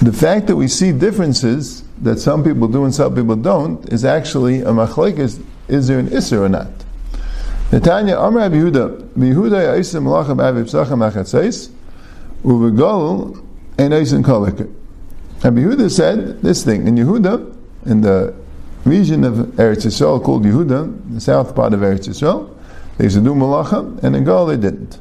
The 0.00 0.12
fact 0.12 0.46
that 0.46 0.54
we 0.54 0.68
see 0.68 0.92
differences 0.92 1.82
that 2.02 2.20
some 2.20 2.44
people 2.44 2.68
do 2.68 2.84
and 2.84 2.94
some 2.94 3.14
people 3.14 3.34
don't 3.34 3.84
is 3.92 4.04
actually 4.04 4.60
a 4.60 4.66
machlekes. 4.66 5.42
Is 5.66 5.88
there 5.88 5.98
an 5.98 6.06
isser 6.08 6.40
or 6.40 6.48
not? 6.48 6.68
Netanya 7.70 8.16
Amar 8.26 8.48
Yehuda 8.48 9.08
Yehuda 9.10 9.76
Ya'isim 9.76 10.04
Malachim 10.04 10.36
Aviv 10.36 10.70
Sachem 10.70 11.00
Achatzeis 11.00 11.70
uvegol 12.44 13.44
and 13.76 13.92
Eisen 13.92 14.22
Kolik. 14.22 14.72
Rabbi 15.42 15.60
Yehuda 15.60 15.90
said 15.90 16.42
this 16.42 16.64
thing 16.64 16.86
in 16.86 16.94
Yehuda, 16.94 17.56
in 17.86 18.00
the 18.00 18.34
region 18.84 19.24
of 19.24 19.34
Eretz 19.34 19.84
Yisrael 19.84 20.22
called 20.22 20.44
Yehuda, 20.44 21.14
the 21.14 21.20
south 21.20 21.54
part 21.54 21.74
of 21.74 21.80
Eretz 21.80 22.08
Yisrael, 22.08 22.54
they 22.96 23.04
used 23.04 23.16
to 23.16 23.22
do 23.22 23.34
malacha, 23.34 24.02
and 24.02 24.16
in 24.16 24.24
Gal 24.24 24.46
they 24.46 24.56
didn't. 24.56 24.98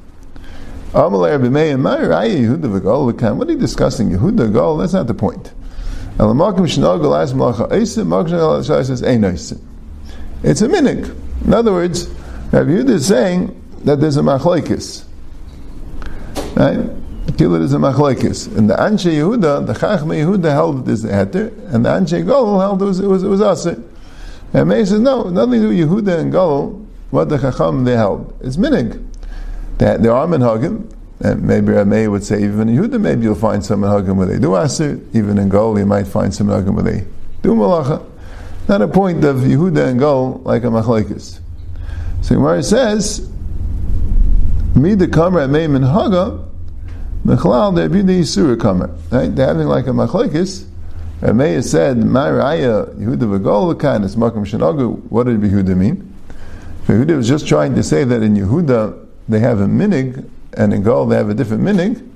What 0.98 1.14
are 1.14 1.30
you 3.52 3.60
discussing? 3.60 4.10
Yehuda, 4.10 4.52
Gal, 4.52 4.78
that's 4.78 4.94
not 4.94 5.06
the 5.06 5.14
point. 5.14 5.54
It's 6.18 6.24
a 10.62 10.68
minig. 10.68 11.16
In 11.46 11.54
other 11.54 11.72
words, 11.72 12.08
Rabbi 12.52 12.72
Yehuda 12.72 12.90
is 12.90 13.06
saying 13.06 13.64
that 13.84 14.00
there's 14.00 14.18
a 14.18 14.22
machlekes. 14.22 15.06
Right? 16.56 16.80
Kilat 17.38 17.62
is 17.62 17.76
a 17.76 17.78
machlekes. 17.78 18.58
And 18.58 18.68
the 18.68 18.74
Anshe 18.74 19.14
Yehuda, 19.14 19.68
the 19.68 19.74
Chachme 19.74 20.16
Yehuda 20.16 20.50
held 20.50 20.88
this 20.88 21.04
heter, 21.04 21.52
and 21.72 21.86
the 21.86 21.90
Anshe 21.90 22.26
Golol 22.26 22.60
held 22.60 22.82
it 22.82 22.86
was, 22.86 23.00
it 23.00 23.06
was, 23.06 23.22
it 23.22 23.28
was 23.28 23.42
aser. 23.42 23.84
And 24.52 24.68
Meir 24.68 24.84
says, 24.84 25.00
no, 25.00 25.30
nothing 25.30 25.62
to 25.62 25.70
do 25.70 25.86
Yehuda 25.86 26.18
and 26.18 26.34
Golol, 26.34 26.88
what 27.12 27.30
the 27.30 27.38
Chacham 27.38 27.84
they 27.84 27.96
held. 27.96 28.34
It's 28.42 28.58
minig. 28.58 29.07
They, 29.78 29.98
they 29.98 30.10
are 30.10 30.28
minhagim, 30.28 30.92
and 31.20 31.44
maybe 31.44 31.68
Rameh 31.68 32.10
would 32.10 32.24
say 32.24 32.44
even 32.44 32.70
in 32.70 32.78
Yehuda, 32.78 33.00
maybe 33.00 33.24
you'll 33.24 33.36
find 33.36 33.64
some 33.64 33.82
minhagim 33.82 34.16
where 34.16 34.28
they 34.28 34.40
do 34.40 34.58
aser. 34.58 35.00
Even 35.14 35.38
in 35.38 35.50
Golol, 35.50 35.80
you 35.80 35.86
might 35.86 36.08
find 36.08 36.34
some 36.34 36.48
minhagim 36.48 36.74
where 36.74 36.84
they 36.84 37.08
do 37.42 37.54
malacha. 37.54 38.04
Not 38.68 38.82
a 38.82 38.88
point 38.88 39.24
of 39.24 39.38
Yehuda 39.38 39.88
and 39.88 40.00
Golol 40.00 40.44
like 40.44 40.64
a 40.64 40.68
machlekes. 40.68 41.40
So 42.22 42.36
Gemara 42.36 42.64
says, 42.64 43.30
"Me 44.76 44.96
the 44.96 45.08
kamra 45.08 45.50
may 45.50 45.68
minhaga." 45.68 46.48
Mechlal, 47.26 47.76
they'd 47.76 47.92
be 47.92 48.02
the 48.02 48.22
Yisura 48.22 48.56
Kamer. 48.56 48.90
Right? 49.12 49.36
They're 49.36 49.48
having 49.48 49.68
like 49.68 49.88
a 49.88 49.90
machlekes. 49.90 50.66
Rameya 51.22 51.64
said, 51.64 51.98
My 51.98 52.30
Raya, 52.30 52.94
Yehuda 52.96 53.40
V'gol 53.40 53.78
kind 53.78 54.06
is 54.06 54.16
Makam 54.16 54.46
Shanagu. 54.46 55.02
What 55.10 55.26
did 55.26 55.42
Yehuda 55.42 55.76
mean? 55.76 56.14
Yehuda 56.86 57.18
was 57.18 57.28
just 57.28 57.48
trying 57.48 57.76
to 57.76 57.84
say 57.84 58.04
that 58.04 58.22
in 58.22 58.36
Yehuda 58.36 59.07
they 59.30 59.40
have 59.40 59.60
a 59.60 59.66
minig, 59.66 60.30
and 60.54 60.74
in 60.74 60.84
Gol 60.84 61.06
they 61.06 61.18
have 61.18 61.30
a 61.30 61.34
different 61.34 61.64
minig, 61.64 62.08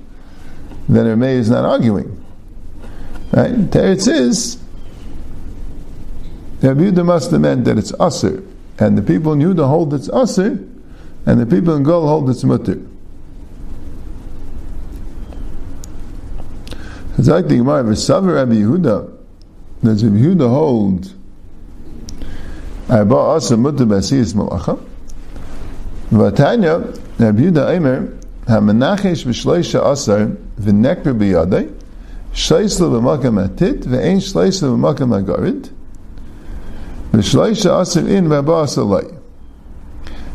then 0.88 1.06
Rameya 1.06 1.34
is 1.34 1.50
not 1.50 1.64
arguing. 1.64 2.24
Right? 3.32 3.52
Teretz 3.52 4.08
is, 4.08 4.58
Rabbi 6.60 6.80
Yehuda 6.80 7.04
must 7.04 7.30
have 7.30 7.40
meant 7.40 7.64
that 7.64 7.78
it's 7.78 7.92
Aser, 8.00 8.42
and 8.78 8.96
the 8.96 9.02
people 9.02 9.32
in 9.32 9.40
Yehuda 9.40 9.66
hold 9.66 9.94
it's 9.94 10.08
Aser, 10.10 10.58
and 11.26 11.40
the 11.40 11.46
people 11.46 11.74
in 11.76 11.82
Gol 11.82 12.06
hold 12.06 12.28
it's 12.30 12.44
Mutter. 12.44 12.80
It's 17.18 17.28
like 17.28 17.46
the 17.48 17.56
Gemara, 17.58 17.84
V'savar 17.84 18.34
Rabbi 18.36 18.54
Yehuda, 18.54 19.18
does 19.84 20.04
Rabbi 20.04 20.16
Yehuda 20.16 20.48
hold 20.48 21.12
Arba 22.88 23.16
Asa 23.16 23.56
Mutta 23.56 23.84
Basiyas 23.84 24.34
Malacha? 24.34 24.78
V'atanya, 26.10 26.98
Rabbi 27.18 27.40
Yehuda 27.40 27.68
Eimer, 27.68 28.18
HaMenachesh 28.46 29.24
V'shleisha 29.24 29.84
Asar 29.84 30.26
V'nekber 30.60 31.16
B'yadei 31.16 31.72
Shleisla 32.32 32.90
B'makam 32.90 33.46
Atit 33.46 33.84
V'ein 33.84 34.16
Shleisla 34.16 34.76
B'makam 34.76 35.22
Agarid 35.22 35.70
V'shleisha 37.12 37.80
Asar 37.80 38.08
in 38.08 38.26
V'arba 38.26 38.62
Asa 38.62 38.82
Lai 38.82 39.02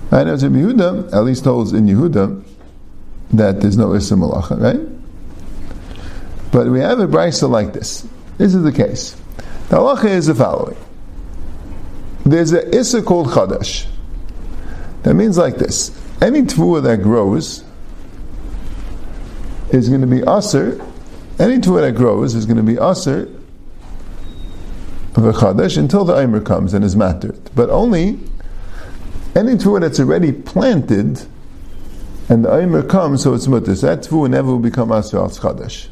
Right, 0.09 0.27
as 0.27 0.43
Rabbi 0.43 0.55
Yehuda, 0.57 1.13
at 1.13 1.23
least 1.25 1.43
holds 1.43 1.73
in 1.73 1.85
Yehuda, 1.85 2.43
that 3.33 3.59
there's 3.59 3.75
no 3.75 3.93
Issa 3.93 4.13
Malacha, 4.13 4.57
right? 4.57 4.97
But 6.51 6.67
we 6.67 6.79
have 6.79 6.99
a 6.99 7.07
brisa 7.07 7.49
like 7.49 7.73
this. 7.73 8.07
This 8.37 8.55
is 8.55 8.63
the 8.63 8.71
case. 8.71 9.11
The 9.69 9.77
halacha 9.77 10.05
is 10.05 10.27
the 10.27 10.35
following. 10.35 10.77
There's 12.25 12.53
a 12.53 12.75
issa 12.75 13.01
called 13.01 13.27
chadash. 13.27 13.85
That 15.03 15.15
means 15.15 15.37
like 15.37 15.57
this. 15.57 15.89
Any 16.21 16.41
tvua 16.43 16.81
that 16.83 17.03
grows 17.03 17.63
is 19.71 19.89
going 19.89 20.01
to 20.01 20.07
be 20.07 20.21
aser. 20.21 20.81
Any 21.39 21.57
tvua 21.59 21.81
that 21.81 21.95
grows 21.95 22.33
is 22.33 22.45
going 22.45 22.57
to 22.57 22.63
be 22.63 22.77
of 25.17 25.25
a 25.25 25.79
until 25.79 26.05
the 26.05 26.15
aimer 26.15 26.39
comes 26.39 26.73
and 26.73 26.85
is 26.85 26.95
mattered. 26.95 27.49
But 27.55 27.69
only 27.69 28.19
any 29.35 29.55
tvua 29.55 29.81
that's 29.81 29.99
already 29.99 30.31
planted 30.31 31.25
and 32.29 32.43
the 32.43 32.55
aimer 32.55 32.83
comes, 32.83 33.23
so 33.23 33.33
it's 33.33 33.47
mutter. 33.47 33.75
So 33.75 33.87
that 33.87 34.03
tvua 34.03 34.29
never 34.29 34.49
will 34.49 34.59
become 34.59 34.91
aser 34.91 35.17
al 35.17 35.29
chadash. 35.29 35.87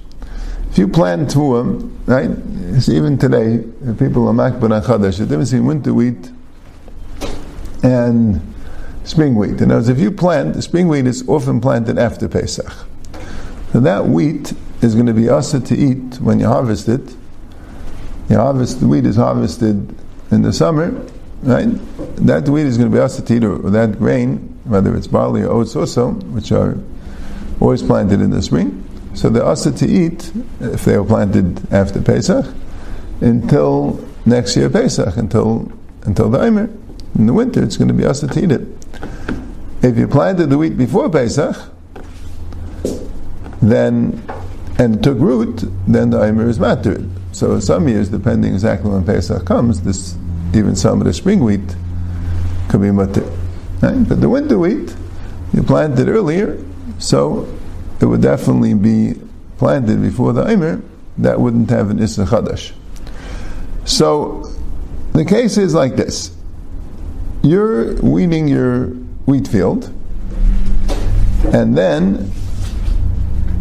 If 0.70 0.78
you 0.78 0.88
plant 0.88 1.34
tuam, 1.34 1.92
right? 2.08 2.82
So 2.82 2.92
even 2.92 3.18
today, 3.18 3.60
people 3.98 4.28
are 4.28 4.34
makbar 4.34 4.76
and 4.76 4.86
chadash. 4.86 5.18
The 5.20 5.26
difference 5.26 5.52
between 5.52 5.68
winter 5.68 5.94
wheat 5.94 6.32
and 7.84 8.42
spring 9.06 9.36
wheat. 9.36 9.62
Other 9.62 9.76
words, 9.76 9.90
if 9.90 10.00
you 10.00 10.12
plant, 10.12 10.56
the 10.56 10.62
spring 10.62 10.88
wheat 10.88 11.08
is 11.08 11.28
often 11.30 11.62
planted 11.62 11.98
after 11.98 12.28
Pesach. 12.28 12.72
So 13.72 13.80
that 13.80 14.08
wheat 14.08 14.54
is 14.82 14.94
going 14.94 15.08
to 15.08 15.14
be 15.14 15.30
asa 15.30 15.60
to 15.60 15.76
eat 15.76 16.20
when 16.20 16.40
you 16.40 16.48
harvest 16.48 16.88
it. 16.90 17.16
You 18.30 18.38
harvest 18.38 18.80
the 18.80 18.88
wheat 18.88 19.06
is 19.06 19.16
harvested 19.16 19.96
in 20.32 20.42
the 20.42 20.52
summer, 20.52 20.92
right? 21.44 21.68
That 22.18 22.50
wheat 22.50 22.66
is 22.66 22.78
going 22.78 22.92
to 22.92 22.96
be 22.96 23.02
asa 23.02 23.22
to 23.22 23.36
eat, 23.36 23.44
or 23.44 23.70
that 23.70 24.00
grain, 24.00 24.60
whether 24.64 24.96
it's 24.96 25.08
barley 25.08 25.44
or 25.44 25.52
oats 25.52 25.76
also, 25.76 26.12
which 26.12 26.52
are 26.52 26.78
always 27.60 27.84
planted 27.84 28.22
in 28.22 28.32
the 28.32 28.42
spring. 28.42 28.84
So 29.14 29.30
they're 29.30 29.46
also 29.46 29.72
to 29.72 29.88
eat 29.88 30.32
if 30.60 30.86
they 30.86 30.98
were 30.98 31.06
planted 31.06 31.72
after 31.72 32.02
Pesach 32.02 32.46
until 33.22 34.06
next 34.26 34.58
year 34.58 34.70
Pesach, 34.70 35.16
until 35.16 35.72
until 36.04 36.30
the 36.30 36.40
Eimer. 36.40 36.76
In 37.18 37.28
the 37.28 37.34
winter, 37.34 37.64
it's 37.64 37.78
going 37.78 37.88
to 37.88 37.94
be 37.94 38.06
also 38.06 38.28
to 38.28 38.44
eat 38.44 38.52
it. 38.52 38.68
If 39.82 39.98
you 39.98 40.08
planted 40.08 40.50
the 40.50 40.58
wheat 40.58 40.78
before 40.78 41.10
Pesach, 41.10 41.56
then 43.62 44.22
and 44.78 45.02
took 45.04 45.18
root, 45.20 45.64
then 45.88 46.10
the 46.10 46.18
Eimer 46.18 46.48
is 46.48 46.60
matter. 46.60 47.04
So 47.32 47.60
some 47.60 47.88
years, 47.88 48.10
depending 48.10 48.54
exactly 48.54 48.90
when 48.90 49.06
Pesach 49.06 49.46
comes, 49.46 49.82
this 49.82 50.16
even 50.54 50.76
some 50.76 51.02
of 51.02 51.08
the 51.08 51.14
spring 51.14 51.44
wheat 51.44 51.76
could 52.70 52.82
be 52.82 52.92
matter. 52.92 53.24
Right? 53.82 54.08
But 54.08 54.22
the 54.22 54.30
winter 54.30 54.58
wheat, 54.58 54.96
you 55.54 55.64
planted 55.64 56.10
earlier, 56.10 56.64
so 56.98 57.48
it 58.02 58.06
would 58.06 58.22
definitely 58.22 58.74
be 58.74 59.20
planted 59.58 60.02
before 60.02 60.34
the 60.34 60.44
Eimer, 60.44 60.82
that 61.18 61.40
wouldn't 61.40 61.70
have 61.70 61.90
an 61.90 62.00
Issa 62.00 62.26
Chadash. 62.26 62.74
So, 63.86 64.52
the 65.14 65.24
case 65.24 65.58
is 65.58 65.74
like 65.74 65.96
this. 65.96 66.36
You're 67.46 67.94
weeding 68.02 68.48
your 68.48 68.88
wheat 69.28 69.48
field, 69.48 69.94
and 71.54 71.78
then 71.78 72.32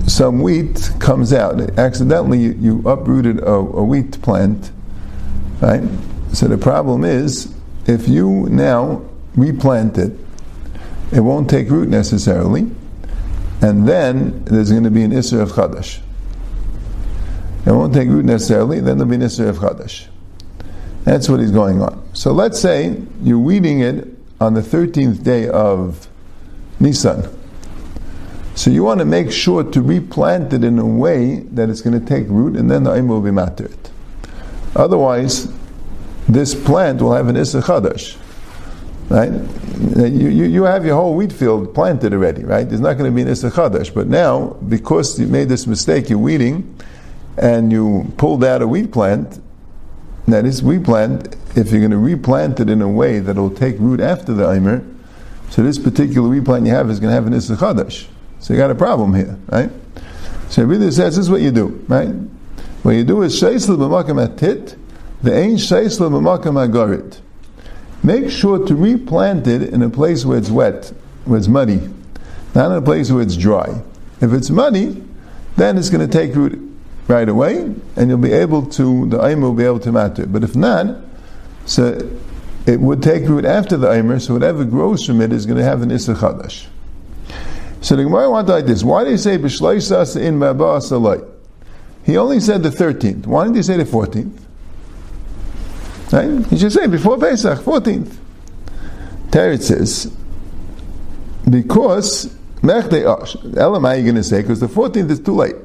some 0.07 0.41
wheat 0.41 0.91
comes 1.01 1.35
out. 1.35 1.61
Accidentally, 1.79 2.39
you, 2.39 2.83
uprooted 2.89 3.41
a, 3.41 3.53
a 3.53 3.85
wheat 3.85 4.23
plant, 4.23 4.71
right? 5.61 5.83
So 6.33 6.49
the 6.49 6.57
problem 6.57 7.05
is, 7.05 7.55
if 7.87 8.09
you 8.09 8.49
now 8.49 9.03
replant 9.37 9.99
it, 9.99 10.13
it 11.13 11.21
won't 11.21 11.51
take 11.51 11.69
root 11.69 11.91
necessarily, 11.91 12.71
and 13.61 13.87
then 13.87 14.47
there's 14.47 14.71
going 14.71 14.85
to 14.85 14.91
be 14.91 15.03
an 15.03 15.11
Isser 15.11 15.43
of 15.43 15.51
Chadash. 15.51 16.01
It 17.67 17.73
won't 17.73 17.93
take 17.93 18.09
root 18.09 18.25
necessarily, 18.25 18.81
then 18.81 18.97
there'll 18.97 19.11
be 19.11 19.17
an 19.17 19.21
Isser 19.21 19.47
of 19.47 19.59
Chadash. 19.59 20.07
That's 21.05 21.29
what 21.29 21.41
he's 21.41 21.51
going 21.51 21.83
on. 21.83 22.03
So 22.15 22.33
let's 22.33 22.59
say 22.59 23.01
you're 23.23 23.39
weeding 23.39 23.81
it 23.81 24.09
on 24.41 24.55
the 24.55 24.63
13th 24.63 25.23
day 25.23 25.49
of 25.49 26.09
Nisan. 26.81 27.29
So 28.55 28.71
you 28.71 28.85
want 28.85 29.01
to 29.01 29.05
make 29.05 29.31
sure 29.33 29.65
to 29.65 29.83
replant 29.83 30.53
it 30.53 30.65
in 30.65 30.79
a 30.79 30.87
way 30.87 31.41
that 31.41 31.69
it's 31.69 31.81
going 31.81 31.99
to 31.99 32.05
take 32.05 32.29
root 32.29 32.57
and 32.57 32.71
then 32.71 32.85
the 32.85 32.95
aim 32.95 33.09
will 33.09 33.21
be 33.21 33.31
mattered. 33.31 33.77
Otherwise, 34.77 35.53
this 36.29 36.55
plant 36.55 37.03
will 37.03 37.13
have 37.13 37.29
an 37.29 37.37
Issa 37.37 37.61
Chadash. 37.61 38.17
Right? 39.11 39.31
You, 39.99 40.29
you, 40.29 40.45
you, 40.45 40.63
have 40.63 40.87
your 40.87 40.95
whole 40.97 41.15
wheat 41.15 41.33
field 41.33 41.75
planted 41.75 42.15
already, 42.15 42.43
right? 42.43 42.67
There's 42.67 42.81
not 42.81 42.95
going 42.95 43.11
to 43.11 43.15
be 43.15 43.23
an 43.23 43.29
Issa 43.29 43.51
Chadash. 43.51 43.93
But 43.93 44.07
now, 44.07 44.57
because 44.69 45.21
you 45.21 45.27
made 45.27 45.49
this 45.49 45.67
mistake, 45.67 46.09
you're 46.09 46.19
weeding, 46.19 46.75
and 47.37 47.71
you 47.71 48.11
pulled 48.17 48.45
out 48.45 48.63
a 48.63 48.67
wheat 48.67 48.93
plant, 48.93 49.41
now 50.27 50.41
this 50.43 50.63
wheat 50.63 50.85
plant, 50.85 51.37
if 51.55 51.71
you're 51.71 51.81
going 51.81 51.91
to 51.91 51.99
replant 51.99 52.61
it 52.61 52.71
in 52.71 52.81
a 52.81 52.89
way 52.89 53.19
that 53.21 53.37
will 53.37 53.51
take 53.51 53.79
root 53.79 54.01
after 54.01 54.33
the 54.33 54.45
Eimer, 54.45 54.91
so 55.51 55.63
this 55.63 55.79
particular 55.79 56.29
replant 56.29 56.67
you 56.67 56.73
have 56.73 56.91
is 56.91 56.99
going 56.99 57.11
to 57.11 57.15
have 57.15 57.27
an 57.27 57.35
Issa 57.35 57.57
Chadash. 57.57 58.07
So 58.41 58.53
you 58.53 58.59
got 58.59 58.71
a 58.71 58.75
problem 58.75 59.15
here, 59.15 59.39
right? 59.49 59.71
So 60.49 60.65
really 60.65 60.91
says 60.91 61.17
this 61.17 61.27
is 61.27 61.31
what 61.31 61.41
you 61.41 61.51
do, 61.51 61.85
right? 61.89 62.09
What 62.83 62.93
you 62.93 63.05
do 63.05 63.23
is 63.23 63.41
Shaisl 63.41 63.77
b'makam 63.77 64.27
atit, 64.27 64.77
the 65.23 65.35
ain't 65.35 65.59
Shaisl 65.59 66.11
b'makam 66.11 66.69
agarit. 66.69 67.21
Make 68.03 68.31
sure 68.31 68.67
to 68.67 68.75
replant 68.75 69.47
it 69.47 69.63
in 69.63 69.83
a 69.83 69.89
place 69.89 70.25
where 70.25 70.37
it's 70.37 70.51
wet, 70.51 70.93
where 71.25 71.39
it's 71.39 71.49
muddy, 71.49 71.81
not 72.55 72.71
in 72.71 72.77
a 72.77 72.83
place 72.83 73.11
where 73.11 73.23
it's 73.23 73.37
dry. 73.37 73.83
If 74.21 74.33
it's 74.33 74.51
muddy, 74.51 75.03
then 75.57 75.79
it's 75.79 75.89
going 75.89 76.09
to 76.09 76.13
take 76.13 76.35
root 76.35 76.74
right 77.09 77.29
away, 77.29 77.75
and 77.97 78.09
you'll 78.09 78.19
be 78.19 78.33
able 78.33 78.67
to, 78.67 79.07
the 79.09 79.25
Aimer 79.25 79.49
will 79.49 79.55
be 79.55 79.65
able 79.65 79.81
to 79.81 79.93
matter. 79.93 80.27
But 80.27 80.43
if 80.43 80.57
not, 80.57 80.97
so 81.67 81.99
it 82.67 82.81
would 82.81 83.03
take 83.03 83.29
root 83.29 83.45
after 83.45 83.77
the 83.77 83.91
Aimer, 83.91 84.19
so 84.21 84.35
whatever 84.35 84.65
grows 84.65 85.05
from 85.05 85.21
it 85.21 85.33
is 85.33 85.47
going 85.47 85.59
to 85.59 85.65
have 85.65 85.83
an 85.83 85.91
Issa 85.91 86.15
Chadash. 86.15 86.67
So 87.83 87.97
the 87.97 88.05
Gemara 88.05 88.31
wants 88.31 88.51
like 88.51 88.65
this. 88.65 88.83
Why 88.83 89.05
did 89.05 89.11
he 89.11 89.19
say 89.19 89.37
B'shleisas 89.37 90.21
in 90.21 90.39
Mabah 90.39 90.79
Salai? 90.79 91.31
He 92.05 92.17
only 92.17 92.41
said 92.41 92.63
the 92.63 92.71
13th. 92.71 93.27
Why 93.27 93.45
didn't 93.45 93.57
he 93.57 93.63
say 93.63 93.77
the 93.77 93.85
14th? 93.85 94.41
Right? 96.13 96.47
He 96.47 96.59
should 96.59 96.73
say 96.73 96.87
before 96.87 97.19
Pesach, 97.19 97.59
14th. 97.59 98.17
Teretz 99.29 99.65
says, 99.65 100.17
because 101.51 102.35
Mechdei 102.63 103.05
Ash, 103.05 103.37
oh, 103.37 103.53
Elam, 103.57 103.85
are 103.85 103.97
you 103.97 104.03
going 104.05 104.15
to 104.15 104.23
say? 104.23 104.41
Because 104.41 104.61
the 104.61 104.69
14th 104.69 105.11
is 105.11 105.21
too 105.21 105.35
late. 105.35 105.57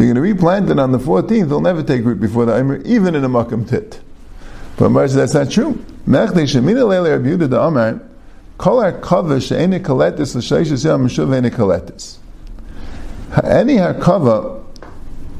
You're 0.00 0.14
going 0.14 0.14
to 0.14 0.32
replant 0.32 0.70
it 0.70 0.78
on 0.78 0.92
the 0.92 0.98
14th, 0.98 1.50
they'll 1.50 1.60
never 1.60 1.82
take 1.82 2.04
root 2.04 2.22
before 2.22 2.46
the 2.46 2.56
Aimer, 2.56 2.78
even 2.86 3.14
in 3.14 3.22
a 3.22 3.28
Makam 3.28 3.68
Tit. 3.68 4.00
But 4.78 4.88
Mars, 4.88 5.12
that's 5.12 5.34
not 5.34 5.50
true. 5.50 5.74
Mechdei 6.06 6.44
Shemina 6.44 6.86
Leile 6.88 7.22
Rabbi 7.22 7.46
the 7.46 7.60
Amar, 7.60 8.00
Kol 8.56 8.78
HaKava 8.78 9.46
She'ene 9.46 9.78
Kaletis 9.82 10.34
L'Sheish 10.34 10.82
Yom 10.82 11.06
Meshuv 11.06 11.36
Ene 11.36 11.50
Kaletis. 11.50 12.16
Any 13.44 13.76
HaKava, 13.76 14.64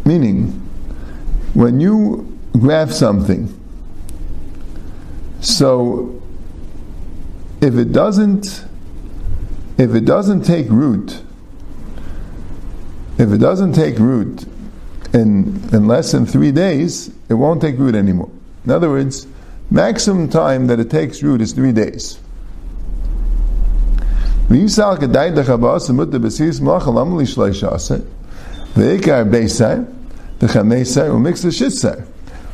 meaning, 0.04 0.48
when 1.54 1.80
you 1.80 2.38
graph 2.52 2.90
something, 2.90 3.58
so 5.40 6.22
if 7.62 7.76
it 7.76 7.92
doesn't 7.92 8.66
if 9.78 9.94
it 9.94 10.04
doesn't 10.04 10.42
take 10.42 10.68
root 10.68 11.22
if 13.16 13.32
it 13.32 13.38
doesn't 13.38 13.72
take 13.72 13.98
root 13.98 14.46
in, 15.12 15.68
in 15.72 15.86
less 15.86 16.12
than 16.12 16.26
three 16.26 16.52
days, 16.52 17.10
it 17.28 17.34
won't 17.34 17.60
take 17.60 17.78
root 17.78 17.94
anymore. 17.94 18.30
In 18.64 18.70
other 18.70 18.88
words, 18.88 19.26
maximum 19.70 20.28
time 20.28 20.66
that 20.68 20.78
it 20.80 20.90
takes 20.90 21.22
root 21.22 21.40
is 21.40 21.52
three 21.52 21.72
days. 21.72 22.18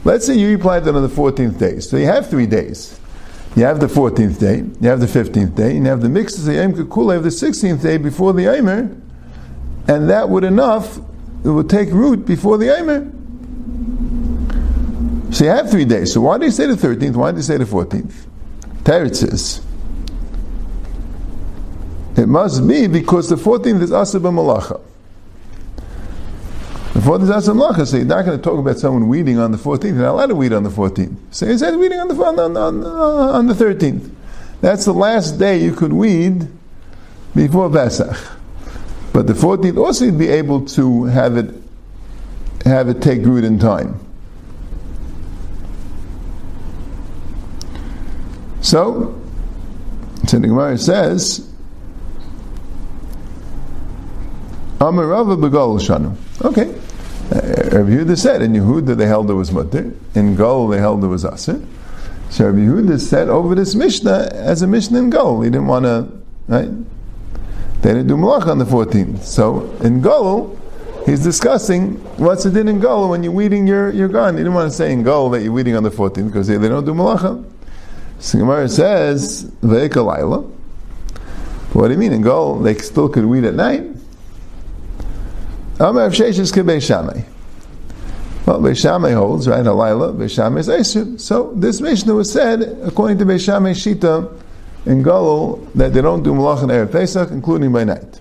Let's 0.04 0.26
say 0.26 0.34
you 0.34 0.48
replanted 0.56 0.94
on 0.94 1.02
the 1.02 1.08
14th 1.08 1.58
day. 1.58 1.80
So 1.80 1.96
you 1.96 2.06
have 2.06 2.28
three 2.28 2.46
days. 2.46 3.00
You 3.56 3.64
have 3.64 3.80
the 3.80 3.86
14th 3.86 4.38
day, 4.38 4.58
you 4.82 4.88
have 4.90 5.00
the 5.00 5.06
15th 5.06 5.54
day, 5.54 5.76
and 5.76 5.86
you 5.86 5.90
have 5.90 6.02
the 6.02 6.10
mixed 6.10 6.44
the 6.44 6.56
Yom 6.56 6.74
Kikula 6.74 7.16
of 7.16 7.22
the 7.22 7.30
16th 7.30 7.80
day 7.80 7.96
before 7.96 8.34
the 8.34 8.54
Aimer, 8.54 8.94
and 9.88 10.10
that 10.10 10.28
would 10.28 10.44
enough, 10.44 10.98
it 11.44 11.48
would 11.48 11.70
take 11.70 11.90
root 11.90 12.26
before 12.26 12.58
the 12.58 12.76
Aimer. 12.76 13.10
So 15.32 15.44
you 15.44 15.50
have 15.50 15.70
three 15.70 15.84
days. 15.84 16.12
So 16.12 16.20
why 16.22 16.38
do 16.38 16.46
you 16.46 16.50
say 16.50 16.66
the 16.66 16.74
13th? 16.74 17.14
Why 17.14 17.30
do 17.30 17.36
you 17.36 17.42
say 17.42 17.56
the 17.56 17.64
14th? 17.64 18.12
Teretz 18.84 19.16
says, 19.16 19.60
it 22.16 22.26
must 22.26 22.66
be 22.66 22.86
because 22.86 23.28
the 23.28 23.36
14th 23.36 23.82
is 23.82 23.90
Asab 23.90 24.22
Malacha. 24.22 24.80
The 26.94 27.00
14th 27.00 27.22
is 27.24 27.28
Asab 27.28 27.56
Malacha, 27.56 27.86
so 27.86 27.96
you're 27.96 28.06
not 28.06 28.24
going 28.24 28.38
to 28.38 28.42
talk 28.42 28.58
about 28.58 28.78
someone 28.78 29.08
weeding 29.08 29.38
on 29.38 29.52
the 29.52 29.58
14th. 29.58 29.84
You're 29.84 29.94
not 29.96 30.12
allowed 30.12 30.26
to 30.28 30.34
weed 30.34 30.52
on 30.52 30.62
the 30.62 30.70
14th. 30.70 31.16
So 31.30 31.46
he 31.46 31.58
says 31.58 31.76
weeding 31.76 31.98
on 31.98 32.08
the, 32.08 32.14
on, 32.14 32.56
on, 32.56 32.84
on 32.84 33.46
the 33.46 33.54
13th. 33.54 34.10
That's 34.62 34.86
the 34.86 34.94
last 34.94 35.32
day 35.32 35.58
you 35.62 35.72
could 35.72 35.92
weed 35.92 36.48
before 37.34 37.70
Pesach. 37.70 38.16
But 39.16 39.26
the 39.26 39.32
14th 39.32 39.78
also 39.78 40.04
you'd 40.04 40.18
be 40.18 40.28
able 40.28 40.66
to 40.66 41.04
have 41.04 41.38
it 41.38 41.54
have 42.66 42.90
it 42.90 43.00
take 43.00 43.24
root 43.24 43.44
in 43.44 43.58
time. 43.58 43.98
So, 48.60 49.18
so 50.26 50.38
the 50.38 50.48
Gemara 50.48 50.76
says, 50.76 51.50
Amarava 54.80 55.40
Begal 55.40 55.80
Shanu. 55.80 56.14
Okay. 56.44 56.68
Uh, 57.34 57.70
Rabbi 57.74 57.92
Yehuda 57.92 58.18
said 58.18 58.42
in 58.42 58.52
Yehuda 58.52 58.98
they 58.98 59.06
held 59.06 59.30
it 59.30 59.32
was 59.32 59.50
mutter, 59.50 59.94
in 60.14 60.36
Gol 60.36 60.68
they 60.68 60.76
held 60.76 61.02
it 61.02 61.06
was 61.06 61.24
aser. 61.24 61.64
So 62.28 62.50
Rabbi 62.50 62.58
Yehuda 62.58 63.00
said 63.00 63.30
over 63.30 63.54
this 63.54 63.74
Mishnah 63.74 64.28
as 64.32 64.60
a 64.60 64.66
Mishnah 64.66 64.98
in 64.98 65.08
Gol. 65.08 65.40
He 65.40 65.48
didn't 65.48 65.68
want 65.68 65.86
to, 65.86 66.06
right? 66.48 66.68
They 67.86 67.92
didn't 67.92 68.08
do 68.08 68.16
malach 68.16 68.48
on 68.48 68.58
the 68.58 68.64
14th. 68.64 69.22
So 69.22 69.70
in 69.80 70.00
Gol, 70.00 70.58
he's 71.04 71.22
discussing 71.22 71.92
what's 72.16 72.42
din 72.42 72.66
in 72.66 72.80
Gol 72.80 73.08
when 73.08 73.22
you're 73.22 73.30
weeding 73.30 73.64
your, 73.64 73.92
your 73.92 74.08
garden. 74.08 74.38
He 74.38 74.40
didn't 74.40 74.54
want 74.54 74.72
to 74.72 74.76
say 74.76 74.92
in 74.92 75.04
Gol 75.04 75.30
that 75.30 75.44
you're 75.44 75.52
weeding 75.52 75.76
on 75.76 75.84
the 75.84 75.90
14th 75.90 76.26
because 76.26 76.48
they, 76.48 76.56
they 76.56 76.68
don't 76.68 76.84
do 76.84 76.94
malacha. 76.94 77.48
So 78.18 78.38
Gemara 78.38 78.68
says, 78.68 79.44
Ve'ekalayla. 79.62 80.50
What 81.74 81.86
do 81.86 81.92
you 81.92 81.98
mean? 82.00 82.12
In 82.12 82.22
Gol, 82.22 82.58
they 82.58 82.74
still 82.74 83.08
could 83.08 83.24
weed 83.24 83.44
at 83.44 83.54
night? 83.54 83.82
Amar 85.78 86.10
Sheish 86.10 86.40
is 86.40 86.84
Shammai. 86.84 87.20
Well, 88.46 88.60
Beishamai 88.62 89.14
holds, 89.14 89.46
right? 89.46 89.64
Halayla, 89.64 90.16
Beishamai 90.16 90.58
is 90.58 90.66
Esr. 90.66 91.20
So 91.20 91.52
this 91.54 91.80
Mishnah 91.80 92.14
was 92.14 92.32
said 92.32 92.62
according 92.82 93.18
to 93.18 93.24
Beishamai 93.24 93.76
Shita 93.76 94.42
in 94.86 95.02
Galul 95.02 95.70
that 95.74 95.92
they 95.92 96.00
don't 96.00 96.22
do 96.22 96.32
Malach 96.32 96.62
and 96.62 96.70
Erev 96.70 96.92
Pesach, 96.92 97.30
including 97.30 97.72
by 97.72 97.84
night. 97.84 98.20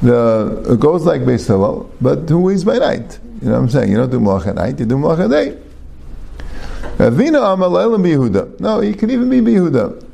The, 0.00 0.72
it 0.72 0.80
goes 0.80 1.04
like 1.04 1.22
Beis 1.22 1.46
Hillel, 1.46 1.90
but 2.00 2.28
who 2.28 2.48
is 2.50 2.64
by 2.64 2.78
night? 2.78 3.18
You 3.40 3.48
know 3.48 3.54
what 3.54 3.60
I'm 3.60 3.68
saying? 3.70 3.90
You 3.90 3.96
don't 3.96 4.10
do 4.10 4.20
Malach 4.20 4.46
at 4.46 4.56
night, 4.56 4.78
you 4.78 4.84
do 4.84 4.96
Malach 4.96 5.24
at 5.24 5.30
day. 5.30 5.56
Avina 6.98 7.54
Amalel 7.54 7.96
Yehuda. 7.98 8.58
No, 8.60 8.80
he 8.80 8.92
can 8.92 9.10
even 9.10 9.30
be 9.30 9.40
Yehuda. 9.40 10.04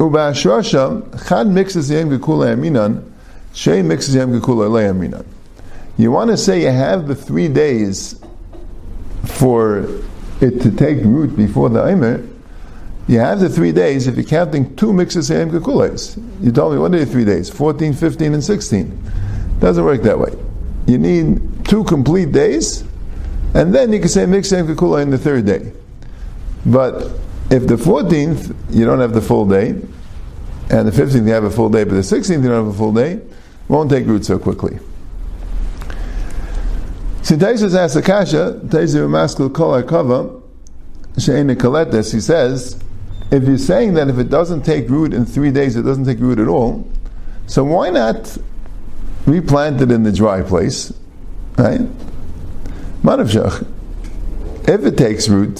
Uba 0.00 0.18
Ashrasha, 0.18 1.28
Chad 1.28 1.46
mixes 1.46 1.88
Yem 1.88 2.10
Gekula 2.10 2.54
Yaminan, 2.54 3.08
Shei 3.52 3.82
mixes 3.82 4.16
Yem 4.16 4.38
Gekula 4.38 4.68
Yaminan. 4.68 5.24
You 5.96 6.10
want 6.10 6.30
to 6.32 6.36
say 6.36 6.62
you 6.62 6.70
have 6.70 7.06
the 7.06 7.14
three 7.14 7.46
days 7.46 8.20
for 9.24 9.86
it 10.40 10.60
to 10.62 10.70
take 10.70 10.98
root 11.04 11.36
before 11.36 11.68
the 11.68 11.86
Aimer, 11.86 12.26
you 13.06 13.18
have 13.18 13.40
the 13.40 13.48
three 13.48 13.72
days 13.72 14.06
if 14.06 14.16
you're 14.16 14.24
counting 14.24 14.74
two 14.76 14.92
mixes 14.92 15.30
of 15.30 15.48
Kekules. 15.48 16.16
You 16.42 16.50
told 16.50 16.72
me, 16.72 16.78
what 16.78 16.94
are 16.94 16.98
the 16.98 17.06
three 17.06 17.24
days? 17.24 17.50
14, 17.50 17.92
15, 17.92 18.34
and 18.34 18.42
16. 18.42 19.10
Doesn't 19.60 19.84
work 19.84 20.02
that 20.02 20.18
way. 20.18 20.32
You 20.86 20.98
need 20.98 21.66
two 21.66 21.84
complete 21.84 22.32
days, 22.32 22.82
and 23.54 23.74
then 23.74 23.92
you 23.92 24.00
can 24.00 24.08
say 24.08 24.26
mix 24.26 24.52
Yom 24.52 24.66
Kekula 24.66 25.02
in 25.02 25.10
the 25.10 25.18
third 25.18 25.46
day. 25.46 25.72
But 26.66 27.10
if 27.50 27.66
the 27.66 27.76
14th, 27.76 28.54
you 28.70 28.84
don't 28.86 29.00
have 29.00 29.12
the 29.12 29.20
full 29.20 29.46
day, 29.46 29.70
and 30.70 30.88
the 30.88 30.90
15th, 30.90 31.26
you 31.26 31.32
have 31.32 31.44
a 31.44 31.50
full 31.50 31.68
day, 31.68 31.84
but 31.84 31.94
the 31.94 32.00
16th, 32.00 32.42
you 32.42 32.48
don't 32.48 32.64
have 32.64 32.74
a 32.74 32.76
full 32.76 32.92
day, 32.92 33.20
won't 33.68 33.90
take 33.90 34.06
root 34.06 34.24
so 34.24 34.38
quickly. 34.38 34.78
So 37.24 37.36
Taisus 37.36 37.74
asks 37.74 37.96
Akasha, 37.96 38.60
Taisu 38.66 39.08
Maskul 39.08 39.50
Kol 39.50 39.82
Akava, 39.82 40.42
he 42.12 42.20
says, 42.20 42.78
if 43.30 43.44
you're 43.44 43.56
saying 43.56 43.94
that 43.94 44.10
if 44.10 44.18
it 44.18 44.28
doesn't 44.28 44.62
take 44.62 44.90
root 44.90 45.14
in 45.14 45.24
three 45.24 45.50
days, 45.50 45.74
it 45.74 45.84
doesn't 45.84 46.04
take 46.04 46.18
root 46.18 46.38
at 46.38 46.48
all, 46.48 46.86
so 47.46 47.64
why 47.64 47.88
not 47.88 48.36
replant 49.24 49.80
it 49.80 49.90
in 49.90 50.02
the 50.02 50.12
dry 50.12 50.42
place? 50.42 50.92
Right? 51.56 51.80
Manavshach. 53.02 53.66
If 54.68 54.84
it 54.84 54.98
takes 54.98 55.26
root, 55.26 55.58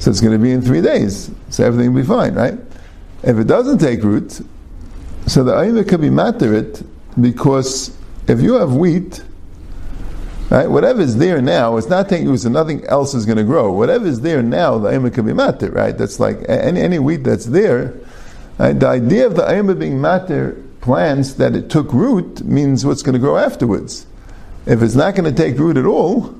so 0.00 0.10
it's 0.10 0.20
going 0.20 0.34
to 0.34 0.38
be 0.38 0.52
in 0.52 0.60
three 0.60 0.82
days, 0.82 1.30
so 1.48 1.64
everything 1.64 1.94
will 1.94 2.02
be 2.02 2.06
fine, 2.06 2.34
right? 2.34 2.58
If 3.22 3.38
it 3.38 3.46
doesn't 3.46 3.78
take 3.78 4.02
root, 4.02 4.38
so 5.26 5.44
the 5.44 5.54
ayah 5.54 5.82
could 5.82 6.02
be 6.02 6.10
matter 6.10 6.52
it 6.52 6.82
because 7.18 7.96
if 8.28 8.42
you 8.42 8.52
have 8.54 8.74
wheat 8.74 9.22
Right? 10.50 10.68
Whatever 10.68 11.00
is 11.00 11.16
there 11.16 11.40
now, 11.40 11.76
it's 11.76 11.88
not 11.88 12.08
taking 12.08 12.36
so 12.36 12.48
nothing 12.48 12.84
else 12.86 13.14
is 13.14 13.24
going 13.24 13.38
to 13.38 13.44
grow. 13.44 13.72
Whatever 13.72 14.06
is 14.06 14.20
there 14.20 14.42
now, 14.42 14.78
the 14.78 14.90
ayma 14.90 15.14
can 15.14 15.24
be 15.24 15.32
matter, 15.32 15.70
right? 15.70 15.96
That's 15.96 16.18
like 16.18 16.38
any, 16.48 16.80
any 16.80 16.98
wheat 16.98 17.22
that's 17.22 17.46
there. 17.46 17.94
Right? 18.58 18.72
The 18.72 18.88
idea 18.88 19.26
of 19.26 19.36
the 19.36 19.42
ayma 19.42 19.78
being 19.78 20.00
matter 20.00 20.60
plants 20.80 21.34
that 21.34 21.54
it 21.54 21.70
took 21.70 21.92
root 21.92 22.42
means 22.42 22.84
what's 22.84 23.02
going 23.02 23.12
to 23.12 23.20
grow 23.20 23.36
afterwards. 23.36 24.06
If 24.66 24.82
it's 24.82 24.96
not 24.96 25.14
going 25.14 25.32
to 25.32 25.42
take 25.42 25.56
root 25.56 25.76
at 25.76 25.86
all, 25.86 26.34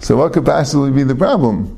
so 0.00 0.16
what 0.16 0.32
could 0.32 0.44
possibly 0.44 0.90
be 0.90 1.04
the 1.04 1.14
problem? 1.14 1.76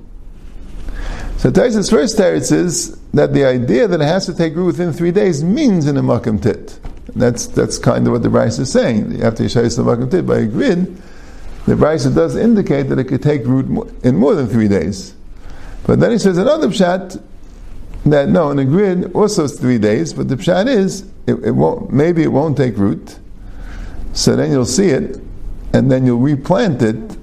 So 1.37 1.51
Taisa's 1.51 1.91
first 1.91 2.17
teretz 2.17 2.51
is 2.51 2.97
that 3.13 3.35
the 3.35 3.45
idea 3.45 3.89
that 3.89 4.01
it 4.01 4.05
has 4.05 4.25
to 4.27 4.35
take 4.35 4.55
root 4.55 4.67
within 4.67 4.93
three 4.93 5.11
days 5.11 5.45
means 5.45 5.87
in 5.87 5.99
a 5.99 6.03
makam 6.03 6.41
tit. 6.41 6.79
That's 7.15 7.47
that's 7.49 7.79
kind 7.79 8.07
of 8.07 8.13
what 8.13 8.23
the 8.23 8.31
Bryce 8.31 8.59
is 8.59 8.73
saying. 8.73 9.23
After 9.23 9.43
you 9.43 9.51
yishayis 9.51 9.77
the 9.77 9.83
makam 9.83 10.11
tit 10.11 10.25
by 10.25 10.39
a 10.39 10.47
grid 10.47 11.03
the 11.67 11.75
Brisa 11.75 12.15
does 12.15 12.37
indicate 12.37 12.85
that 12.85 12.99
it 12.99 13.05
could 13.05 13.23
take 13.23 13.45
root 13.45 13.67
in 14.03 14.17
more 14.17 14.35
than 14.35 14.49
three 14.49 14.69
days. 14.69 15.15
But 15.87 16.01
then 16.01 16.11
he 16.11 16.19
says 16.19 16.39
another 16.39 16.69
pshat 16.69 17.23
that 18.07 18.29
no, 18.29 18.51
in 18.51 18.59
a 18.59 18.65
grid 18.65 19.13
also 19.15 19.45
it's 19.45 19.59
three 19.59 19.79
days, 19.79 20.13
but 20.13 20.29
the 20.29 20.37
pshat 20.37 20.67
is 20.67 21.03
it, 21.27 21.35
it 21.45 21.53
won't. 21.53 21.93
Maybe 21.93 22.23
it 22.23 22.33
won't 22.33 22.57
take 22.57 22.77
root. 22.77 23.19
So 24.13 24.37
then 24.37 24.51
you'll 24.51 24.65
see 24.65 24.89
it, 24.89 25.21
and 25.73 25.91
then 25.91 26.05
you'll 26.05 26.19
replant 26.19 26.83
it 26.83 27.17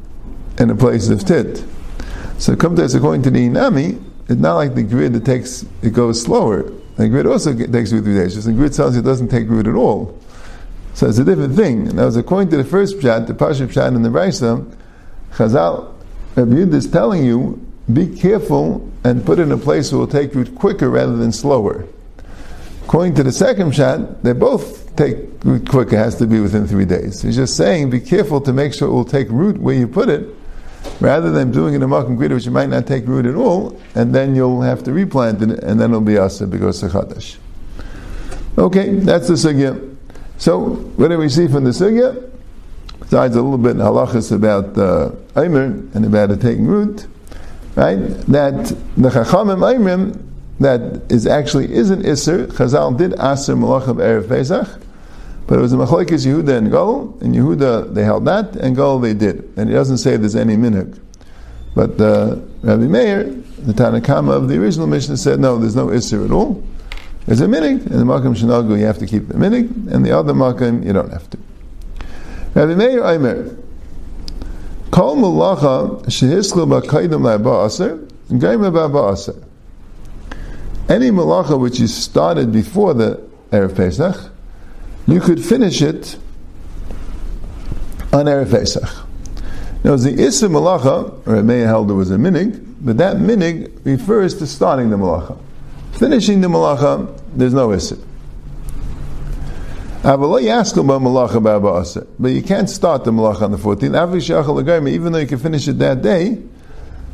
in 0.57 0.69
a 0.69 0.75
place 0.75 1.09
of 1.09 1.23
tit. 1.25 1.63
So 2.37 2.55
come 2.55 2.75
to 2.77 2.85
us 2.85 2.93
according 2.93 3.23
to 3.23 3.31
the 3.31 3.47
Inami, 3.47 4.01
it's 4.29 4.39
not 4.39 4.55
like 4.55 4.75
the 4.75 4.83
grid 4.83 5.13
that 5.13 5.25
takes 5.25 5.65
it 5.81 5.93
goes 5.93 6.21
slower. 6.21 6.71
The 6.95 7.09
grid 7.09 7.25
also 7.25 7.53
takes 7.53 7.91
root 7.91 8.03
three 8.03 8.15
days. 8.15 8.35
Just 8.35 8.47
the 8.47 8.53
grid 8.53 8.73
tells 8.73 8.95
you 8.95 9.01
it 9.01 9.05
doesn't 9.05 9.29
take 9.29 9.47
root 9.47 9.67
at 9.67 9.75
all. 9.75 10.17
So 10.99 11.07
it's 11.07 11.17
a 11.17 11.23
different 11.23 11.55
thing. 11.55 11.87
And 11.87 11.97
that 11.97 12.03
was 12.03 12.17
according 12.17 12.49
to 12.49 12.57
the 12.57 12.65
first 12.65 12.97
pshat, 12.97 13.25
the 13.25 13.33
Pasha 13.33 13.67
pshat 13.67 13.95
in 13.95 14.03
the 14.03 14.09
Raisa, 14.09 14.65
Chazal, 15.31 15.93
Rabbi 16.35 16.51
Yud 16.51 16.73
is 16.73 16.91
telling 16.91 17.23
you, 17.23 17.65
be 17.93 18.05
careful 18.05 18.85
and 19.05 19.25
put 19.25 19.39
in 19.39 19.49
a 19.53 19.57
place 19.57 19.93
it 19.93 19.95
will 19.95 20.07
take 20.07 20.35
root 20.35 20.53
quicker 20.55 20.89
rather 20.89 21.15
than 21.15 21.31
slower. 21.31 21.85
According 22.83 23.15
to 23.15 23.23
the 23.23 23.31
second 23.31 23.71
pshat, 23.71 24.23
they 24.23 24.33
both 24.33 24.93
take 24.97 25.15
root 25.45 25.69
quicker, 25.69 25.95
has 25.95 26.15
to 26.15 26.27
be 26.27 26.41
within 26.41 26.67
three 26.67 26.83
days. 26.83 27.21
He's 27.21 27.37
just 27.37 27.55
saying, 27.55 27.91
be 27.91 28.01
careful 28.01 28.41
to 28.41 28.51
make 28.51 28.73
sure 28.73 28.89
it 28.89 28.91
will 28.91 29.05
take 29.05 29.29
root 29.29 29.57
where 29.57 29.75
you 29.75 29.87
put 29.87 30.09
it, 30.09 30.27
rather 30.99 31.31
than 31.31 31.53
doing 31.53 31.75
it 31.75 31.81
in 31.81 31.83
a 31.83 32.03
Grid, 32.03 32.33
which 32.33 32.45
might 32.49 32.67
not 32.67 32.87
take 32.87 33.07
root 33.07 33.25
at 33.25 33.35
all, 33.35 33.79
and 33.95 34.13
then 34.13 34.35
you'll 34.35 34.63
have 34.63 34.83
to 34.83 34.91
replant 34.91 35.41
it, 35.43 35.63
and 35.63 35.79
then 35.79 35.91
it'll 35.91 36.01
be 36.01 36.17
asa 36.17 36.45
because 36.45 36.83
of 36.83 36.91
Chadash. 36.91 37.37
Okay, 38.57 38.95
that's 38.95 39.29
the 39.29 39.35
sugya. 39.35 39.88
So, 40.39 40.75
what 40.95 41.09
do 41.09 41.17
we 41.17 41.27
see 41.27 41.49
from 41.49 41.65
the 41.65 41.71
sugya? 41.71 42.31
Besides 43.01 43.35
a 43.35 43.41
little 43.41 43.57
bit 43.57 43.75
halachas 43.75 44.31
about 44.31 44.77
uh, 44.77 45.11
Aimer 45.35 45.65
and 45.93 46.05
about 46.05 46.31
it 46.31 46.39
taking 46.39 46.65
root, 46.65 47.07
right? 47.75 47.97
That 47.97 48.67
the 48.95 49.09
Chachamim 49.09 49.59
Aimerim 49.59 50.23
that 50.61 51.11
is 51.11 51.27
actually 51.27 51.73
is 51.73 51.89
an 51.89 52.03
Isser. 52.03 52.47
Chazal 52.47 52.97
did 52.97 53.11
Aser 53.15 53.55
Malach 53.55 53.89
of 53.89 53.97
Erev 53.97 54.29
Pesach, 54.29 54.79
but 55.45 55.59
it 55.59 55.61
was 55.61 55.73
a 55.73 55.75
Machlekes 55.75 56.25
Yehuda 56.25 56.57
and 56.57 56.71
Gol. 56.71 57.17
and 57.19 57.35
Yehuda 57.35 57.93
they 57.93 58.05
held 58.05 58.23
that, 58.23 58.55
and 58.55 58.77
Gol 58.77 58.99
they 58.99 59.13
did. 59.13 59.43
And 59.57 59.69
it 59.69 59.73
doesn't 59.73 59.97
say 59.97 60.15
there's 60.15 60.37
any 60.37 60.55
minhag. 60.55 60.97
But 61.75 61.99
uh, 61.99 62.37
Rabbi 62.61 62.83
Meir, 62.83 63.25
the 63.25 63.73
Tanakama 63.73 64.37
of 64.37 64.47
the 64.47 64.57
original 64.57 64.87
Mishnah, 64.87 65.17
said 65.17 65.41
no, 65.41 65.57
there's 65.57 65.75
no 65.75 65.87
Isser 65.87 66.23
at 66.23 66.31
all. 66.31 66.63
There's 67.25 67.41
a 67.41 67.47
minig, 67.47 67.85
and 67.85 67.99
the 67.99 68.05
makam 68.05 68.35
shenagu 68.35 68.77
you 68.77 68.85
have 68.85 68.97
to 68.99 69.05
keep 69.05 69.27
the 69.27 69.35
minig, 69.35 69.91
and 69.93 70.05
the 70.05 70.11
other 70.11 70.33
makam 70.33 70.85
you 70.85 70.93
don't 70.93 71.11
have 71.11 71.29
to. 71.29 71.37
Rabbi 72.55 72.73
Meir 72.75 73.03
Aimer, 73.03 73.55
Kol 74.91 75.17
malacha 75.17 76.03
shehisklu 76.05 76.81
b'kaidim 76.81 77.21
la'ba'aser, 77.21 78.09
gaim 78.31 78.71
ba'aser. 78.71 79.43
Any 80.89 81.11
malacha 81.11 81.59
which 81.59 81.79
you 81.79 81.87
started 81.87 82.51
before 82.51 82.95
the 82.95 83.21
Erev 83.51 83.75
Pesach, 83.75 84.31
you 85.07 85.19
could 85.19 85.43
finish 85.43 85.81
it 85.81 86.17
on 88.11 88.25
Erev 88.25 88.49
Pesach. 88.49 88.89
Now, 89.83 89.95
the 89.95 90.19
Issa 90.19 90.47
malacha, 90.47 91.25
or 91.27 91.35
it 91.35 91.43
may 91.43 91.59
held 91.59 91.89
there 91.89 91.95
was 91.95 92.09
a 92.11 92.17
minig, 92.17 92.75
but 92.81 92.97
that 92.97 93.17
minig 93.17 93.71
refers 93.85 94.37
to 94.39 94.47
starting 94.47 94.89
the 94.89 94.97
malacha. 94.97 95.37
Finishing 95.99 96.39
the 96.39 96.47
malacha, 96.47 97.21
there's 97.35 97.53
no 97.53 97.73
issue. 97.73 98.01
But 100.01 100.17
you 102.29 102.41
can't 102.41 102.69
start 102.69 103.03
the 103.03 103.11
malacha 103.11 103.41
on 103.41 103.51
the 103.51 103.57
14th. 103.57 104.87
Even 104.87 105.11
though 105.11 105.19
you 105.19 105.27
can 105.27 105.39
finish 105.39 105.67
it 105.67 105.77
that 105.79 106.01
day, 106.01 106.41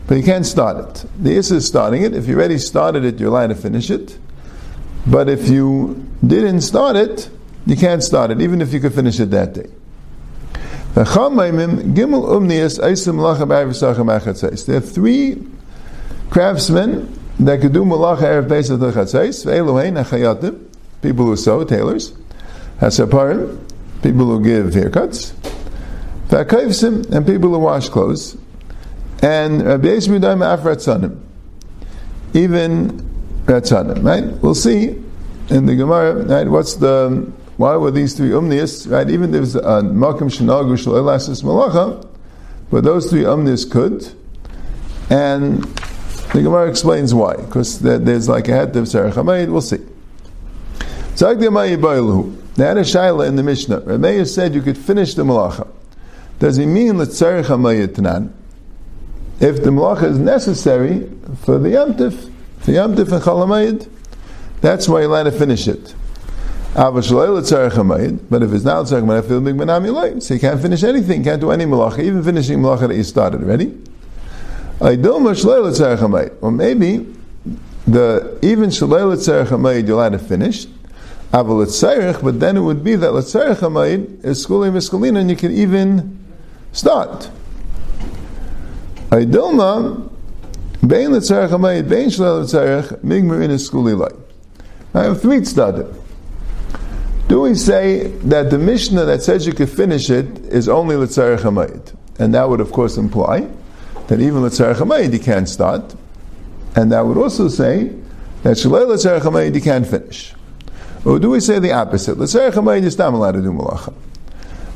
but 0.06 0.18
you 0.18 0.24
can't 0.24 0.46
start 0.46 0.78
it. 0.88 1.04
The 1.20 1.36
issue 1.36 1.56
is 1.56 1.66
starting 1.66 2.04
it. 2.04 2.14
If 2.14 2.28
you 2.28 2.36
already 2.36 2.60
started 2.60 3.04
it, 3.06 3.20
you're 3.20 3.30
allowed 3.30 3.48
to 3.48 3.56
finish 3.56 3.90
it. 3.90 4.20
But 5.08 5.30
if 5.30 5.50
you 5.50 6.08
didn't 6.24 6.62
start 6.62 6.96
it, 6.96 7.28
you 7.66 7.76
can't 7.76 8.04
start 8.04 8.30
it, 8.30 8.40
even 8.40 8.62
if 8.62 8.72
you 8.72 8.80
could 8.80 8.94
finish 8.94 9.20
it 9.20 9.32
that 9.32 9.54
day. 9.54 9.68
There 10.94 11.04
are 14.78 14.82
three 14.82 15.48
craftsmen 16.30 17.25
that 17.40 17.62
could 17.62 17.74
do 17.74 17.84
malacha 17.84 18.22
erev 18.22 18.50
Pesach 18.50 18.80
lechatzais, 18.80 19.46
ve'eluhein 19.46 20.04
achayatim, 20.04 20.66
people 21.02 21.26
who 21.26 21.36
sew, 21.36 21.64
tailors, 21.64 22.14
hasaparim, 22.80 23.60
people 24.02 24.26
who 24.26 24.44
give 24.44 24.68
haircuts, 24.68 25.34
ve'akayvsim, 26.30 27.12
and 27.12 27.26
people 27.26 27.50
who 27.50 27.60
wash 27.60 27.90
clothes, 27.90 28.38
and 29.22 29.66
Rabbi 29.66 29.88
Yisrael 29.88 30.20
Midayim 30.20 30.58
Afratzanim, 30.58 31.20
even 32.34 33.02
Ratzanim, 33.46 34.04
right? 34.04 34.24
We'll 34.42 34.56
see 34.56 35.02
in 35.50 35.66
the 35.66 35.76
Gemara, 35.76 36.26
right, 36.26 36.48
what's 36.48 36.76
the, 36.76 37.32
why 37.58 37.76
were 37.76 37.92
these 37.92 38.16
three 38.16 38.30
umnias, 38.30 38.90
right? 38.92 39.10
Even 39.10 39.32
there 39.32 39.42
was 39.42 39.56
a 39.56 39.60
Malkim 39.60 40.30
Shanagu 40.30 40.74
Shalelasis 40.74 41.44
Malacha, 41.44 42.08
but 42.72 42.84
those 42.84 43.10
three 43.10 43.24
umnias 43.24 43.70
could, 43.70 44.12
and 45.10 45.64
the 46.36 46.42
Gemara 46.42 46.70
explains 46.70 47.14
why, 47.14 47.38
because 47.38 47.80
there's 47.80 48.28
like 48.28 48.50
a 48.50 48.52
head 48.52 48.76
of 48.76 48.90
Sarah 48.90 49.12
we'll 49.14 49.62
see. 49.62 49.78
The 51.16 52.36
They 52.56 52.66
had 52.66 52.78
a 52.78 52.82
Shaila 52.82 53.28
in 53.28 53.38
the 53.38 53.44
Mishnah. 53.44 53.82
Rameir 53.82 54.28
said 54.28 54.54
you 54.54 54.62
could 54.62 54.78
finish 54.78 55.14
the 55.14 55.24
Malacha. 55.24 55.66
Does 56.40 56.58
he 56.58 56.66
mean 56.66 56.98
let 56.98 57.14
Sarah 57.14 57.42
Hamayid 57.42 57.96
Tanan? 57.96 58.34
If 59.40 59.64
the 59.64 59.70
Malacha 59.70 60.04
is 60.04 60.20
necessary 60.20 61.10
for 61.44 61.58
the 61.58 61.70
Yamtif, 61.70 62.30
for 62.60 62.72
Yamtif 62.72 63.14
and 63.14 63.24
Chalamayid, 63.24 63.90
that's 64.60 64.90
why 64.90 65.00
you're 65.00 65.10
allowed 65.10 65.24
to 65.24 65.32
finish 65.32 65.70
it. 65.70 65.96
But 66.74 66.98
if 66.98 67.06
it's 67.06 67.12
not 67.14 67.46
Tzarech 67.46 67.72
Hamayid, 69.06 70.22
so 70.22 70.34
you 70.34 70.40
can't 70.42 70.62
finish 70.62 70.84
anything, 70.84 71.24
can't 71.24 71.40
do 71.40 71.52
any 71.52 71.64
Malacha, 71.64 72.00
even 72.00 72.22
finishing 72.22 72.60
Malacha 72.60 72.90
that 72.90 72.96
you 72.96 73.04
started 73.04 73.42
already. 73.42 73.78
Or 74.80 74.92
maybe 76.52 77.16
the 77.88 78.38
even 78.42 78.70
Shalei 78.70 79.16
Tzarech 79.16 79.48
Hamayid 79.48 79.88
you'll 79.88 80.02
have 80.02 80.12
to 80.12 80.20
finish, 80.20 80.66
Aval 81.32 81.66
Tzarech, 81.66 82.22
but 82.22 82.40
then 82.40 82.58
it 82.58 82.62
would 82.62 82.84
be 82.84 82.96
that 82.96 83.12
Tzarech 83.12 83.58
Hamayid 83.58 84.26
is 84.26 84.46
Skuli 84.46 84.70
Miskalina 84.72 85.20
and 85.20 85.30
you 85.30 85.38
can 85.38 85.52
even 85.54 86.20
start. 86.74 87.30
Aidilma, 89.12 90.10
Bein 90.86 91.12
Tzarech 91.12 91.50
Hamayid, 91.50 91.88
Bein 91.88 92.10
Shalei 92.10 92.44
Tzarech, 92.44 93.00
Migmarin 93.00 93.52
is 93.52 93.70
Skuli 93.70 93.98
Lai. 93.98 94.12
I 94.94 95.06
have 95.06 95.22
three 95.22 95.38
tzadim. 95.38 95.94
Do 97.30 97.42
we 97.42 97.56
say 97.56 98.08
that 98.24 98.50
the 98.50 98.58
Mishnah 98.58 99.06
that 99.06 99.24
says 99.24 99.48
you 99.48 99.54
can 99.54 99.68
finish 99.68 100.10
it 100.10 100.40
is 100.46 100.68
only 100.68 100.98
L'tzarech 100.98 101.40
Hamayid? 101.40 101.96
And 102.20 102.34
that 102.34 102.50
would 102.50 102.60
of 102.60 102.72
course 102.74 102.98
imply 102.98 103.48
that 104.08 104.20
even 104.20 104.44
L'tzarech 104.44 104.76
HaMayid 104.76 105.14
you 105.14 105.20
can't 105.20 105.50
start. 105.50 105.96
And 106.76 106.92
that 106.92 107.06
would 107.06 107.18
also 107.18 107.48
say 107.48 107.94
that 108.44 108.58
Shalei 108.58 108.88
L'tzarech 108.88 109.22
HaMayid 109.22 109.56
you 109.56 109.62
can't 109.62 109.88
finish. 109.88 110.34
Or 111.04 111.20
do 111.20 111.30
we 111.30 111.40
say 111.40 111.60
the 111.60 111.72
opposite? 111.72 112.18
L'tzarech 112.18 112.52
HaMayid 112.52 112.82
you're 112.82 112.92
still 112.92 113.10
allowed 113.10 113.34
to 113.34 113.42
do 113.42 113.52
Malacha. 113.52 113.94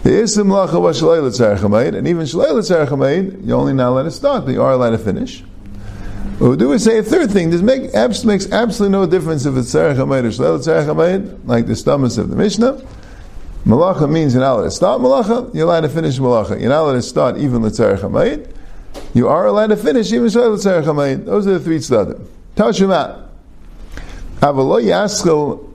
The 0.04 0.12
Isim 0.12 0.48
Malacha 0.48 0.82
was 0.82 1.02
Shalei 1.02 1.22
L'tzarech 1.22 1.58
HaMayid, 1.58 1.96
and 1.96 2.08
even 2.08 2.24
Shalei 2.24 2.54
L'tzarech 2.54 2.88
HaMayid 2.88 3.46
you're 3.46 3.58
only 3.58 3.74
not 3.74 3.89
allowed 3.89 4.04
to 4.04 4.12
start, 4.12 4.46
but 4.46 4.52
you 4.52 4.62
are 4.62 4.72
allowed 4.72 4.92
to 4.92 4.98
finish. 4.98 5.44
Or 6.39 6.56
do 6.56 6.70
we 6.70 6.80
say 6.80 7.00
a 7.00 7.04
third 7.04 7.32
thing? 7.32 7.50
This 7.50 7.62
make, 7.62 7.94
makes 8.24 8.50
absolutely 8.52 8.98
no 8.98 9.06
difference 9.06 9.46
if 9.46 9.58
it's 9.58 9.74
Tzarech 9.74 9.96
HaMayid 9.96 10.24
or 10.24 10.30
Shalei 10.30 10.60
L'tzarech 10.60 10.86
HaMayid, 10.86 11.39
like 11.46 11.68
the 11.68 11.76
stomachs 11.76 12.18
of 12.18 12.30
the 12.30 12.36
Mishnah. 12.36 12.82
Malacha 13.65 14.10
means 14.10 14.34
you're 14.34 14.42
not 14.42 14.54
allowed 14.54 14.63
to 14.63 14.72
start 14.72 15.02
Malacha, 15.02 15.54
you're 15.54 15.65
allowed 15.65 15.82
to 15.82 15.89
finish 15.89 16.18
Malacha. 16.18 16.60
You're 16.60 16.70
not 16.70 16.84
allowed 16.84 16.94
to 16.94 17.02
start 17.02 17.38
even 17.38 17.62
L'tzarech 17.62 18.00
HaMayid, 18.00 18.56
you 19.13 19.28
are 19.28 19.48
allowed 19.48 19.67
to 19.67 19.78
finish 19.78 20.12
even 20.12 20.28
Shayla 20.28 20.84
Tzarech 20.84 21.26
Those 21.26 21.48
are 21.48 21.54
the 21.54 21.60
three 21.60 21.78
tzaddim. 21.78 22.26
Tashima. 22.56 23.28
Avalo 24.39 24.82
Yaskil 24.82 25.65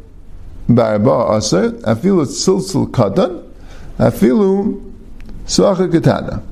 Barba 0.68 1.37
Aser, 1.37 1.73
Afilu 1.83 2.25
Tziltzil 2.25 2.90
Katan, 2.90 3.51
Afilu 3.99 4.92
Svacha 5.47 5.90
Katana. 5.90 6.42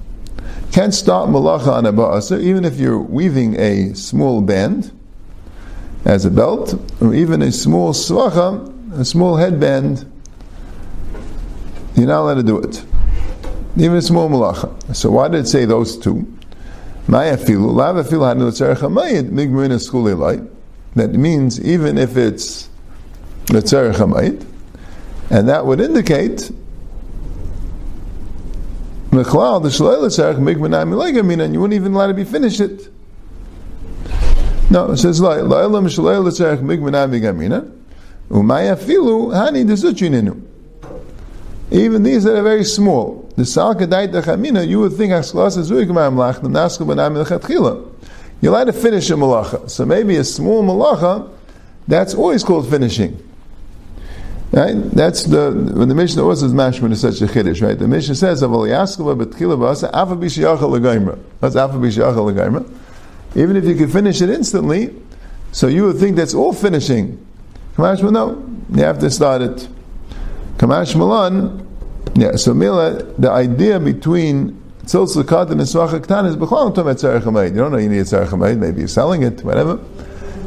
Can't 0.72 0.94
stop 0.94 1.28
malacha 1.28 1.68
on 1.68 1.84
a 1.86 1.92
ba'aser, 1.92 2.40
even 2.40 2.64
if 2.64 2.78
you're 2.78 2.98
weaving 2.98 3.60
a 3.60 3.94
small 3.94 4.40
band 4.40 4.90
as 6.06 6.24
a 6.24 6.30
belt, 6.30 6.74
or 7.02 7.14
even 7.14 7.42
a 7.42 7.52
small 7.52 7.92
svacha, 7.92 8.98
a 8.98 9.04
small 9.04 9.36
headband, 9.36 10.10
you're 11.94 12.06
not 12.06 12.22
allowed 12.22 12.34
to 12.34 12.42
do 12.42 12.58
it. 12.58 12.84
Even 13.76 13.98
a 13.98 14.02
small 14.02 14.30
malacha. 14.30 14.96
So 14.96 15.10
why 15.10 15.28
did 15.28 15.40
it 15.40 15.46
say 15.46 15.66
those 15.66 15.98
two? 15.98 16.26
That 20.94 21.10
means 21.14 21.60
even 21.60 21.98
if 21.98 22.16
it's 22.16 22.68
Letzerech 23.46 23.94
Hamayit, 23.94 24.46
and 25.30 25.48
that 25.48 25.66
would 25.66 25.80
indicate 25.80 26.50
the 29.10 29.18
Shalei 29.18 29.62
Letzerech, 29.62 30.36
Migmanai 30.36 30.86
Milega, 30.88 31.44
and 31.44 31.54
you 31.54 31.60
wouldn't 31.60 31.74
even 31.74 31.94
allow 31.94 32.06
to 32.06 32.14
be 32.14 32.24
finished 32.24 32.60
it. 32.60 32.88
No, 34.72 34.90
it 34.92 34.96
says 34.96 35.20
la'ilam 35.20 35.84
shalayil 35.84 36.24
l'tzarech 36.24 36.60
migmana 36.60 37.06
migamina. 37.06 37.70
Umaya 38.30 38.74
filu 38.74 39.30
hani 39.30 39.66
dezuchininu. 39.66 40.40
Even 41.72 42.02
these 42.02 42.24
that 42.24 42.36
are 42.36 42.42
very 42.42 42.64
small. 42.64 43.32
The 43.36 43.44
Salkadait 43.44 44.12
chamina, 44.22 44.62
you 44.68 44.80
would 44.80 44.92
think. 44.92 45.10
You're 48.42 48.52
allowed 48.52 48.64
to 48.64 48.72
finish 48.72 49.10
a 49.10 49.14
malacha. 49.14 49.70
So 49.70 49.86
maybe 49.86 50.16
a 50.16 50.24
small 50.24 50.62
malacha, 50.62 51.30
that's 51.88 52.14
always 52.14 52.44
called 52.44 52.68
finishing. 52.68 53.26
Right? 54.52 54.74
That's 54.74 55.24
the 55.24 55.50
when 55.74 55.88
the 55.88 55.94
Mishnah 55.94 56.22
also 56.22 56.44
is 56.44 56.52
mashman 56.52 56.92
is 56.92 57.00
such 57.00 57.22
a 57.22 57.26
chiddush, 57.26 57.62
right? 57.62 57.78
The 57.78 57.88
Mishnah 57.88 58.16
says 58.16 58.42
"Aval 58.42 58.68
yaskava 58.68 59.16
betchila 59.16 59.56
b'asa 59.56 59.88
afa 59.94 60.14
b'shiyachal 60.14 60.70
l'gaimra." 60.70 61.18
That's 61.40 61.56
afa 61.56 61.78
b'shiyachal 61.78 62.26
l'gaimra. 62.26 62.70
Even 63.34 63.56
if 63.56 63.64
you 63.64 63.74
could 63.74 63.90
finish 63.90 64.20
it 64.20 64.28
instantly, 64.28 64.94
so 65.52 65.68
you 65.68 65.84
would 65.84 65.96
think 65.96 66.16
that's 66.16 66.34
all 66.34 66.52
finishing. 66.52 67.18
Kamash 67.76 68.02
no, 68.12 68.46
you 68.76 68.84
have 68.84 68.98
to 68.98 69.10
start 69.10 69.40
it. 69.40 69.68
Kamash 70.56 70.96
Malan, 70.96 71.66
yeah. 72.14 72.36
So 72.36 72.54
Mila, 72.54 73.02
the 73.18 73.30
idea 73.30 73.80
between 73.80 74.60
Tzil 74.84 75.06
Sukkot 75.06 75.50
and 75.50 75.60
Niswach 75.60 75.98
Ktan 76.00 76.26
is 76.26 76.36
B'chol 76.36 76.74
Tom 76.74 76.86
Tzarech 76.86 77.50
You 77.50 77.56
don't 77.56 77.72
know 77.72 77.78
you 77.78 77.88
need 77.88 78.02
Tzarech 78.02 78.58
Maybe 78.58 78.80
you're 78.80 78.88
selling 78.88 79.22
it, 79.22 79.42
whatever. 79.44 79.76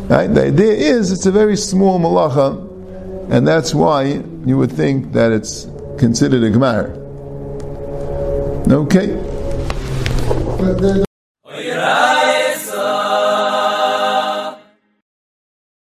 Right? 0.09 0.27
The 0.27 0.47
idea 0.47 0.73
is 0.73 1.11
it's 1.11 1.25
a 1.25 1.31
very 1.31 1.57
small 1.57 1.99
malacha, 1.99 3.31
and 3.31 3.47
that's 3.47 3.73
why 3.73 4.21
you 4.45 4.57
would 4.57 4.71
think 4.71 5.13
that 5.13 5.31
it's 5.31 5.67
considered 5.97 6.43
a 6.43 6.49
Gemara. 6.51 6.91
Okay. 8.67 9.15
But 10.59 11.04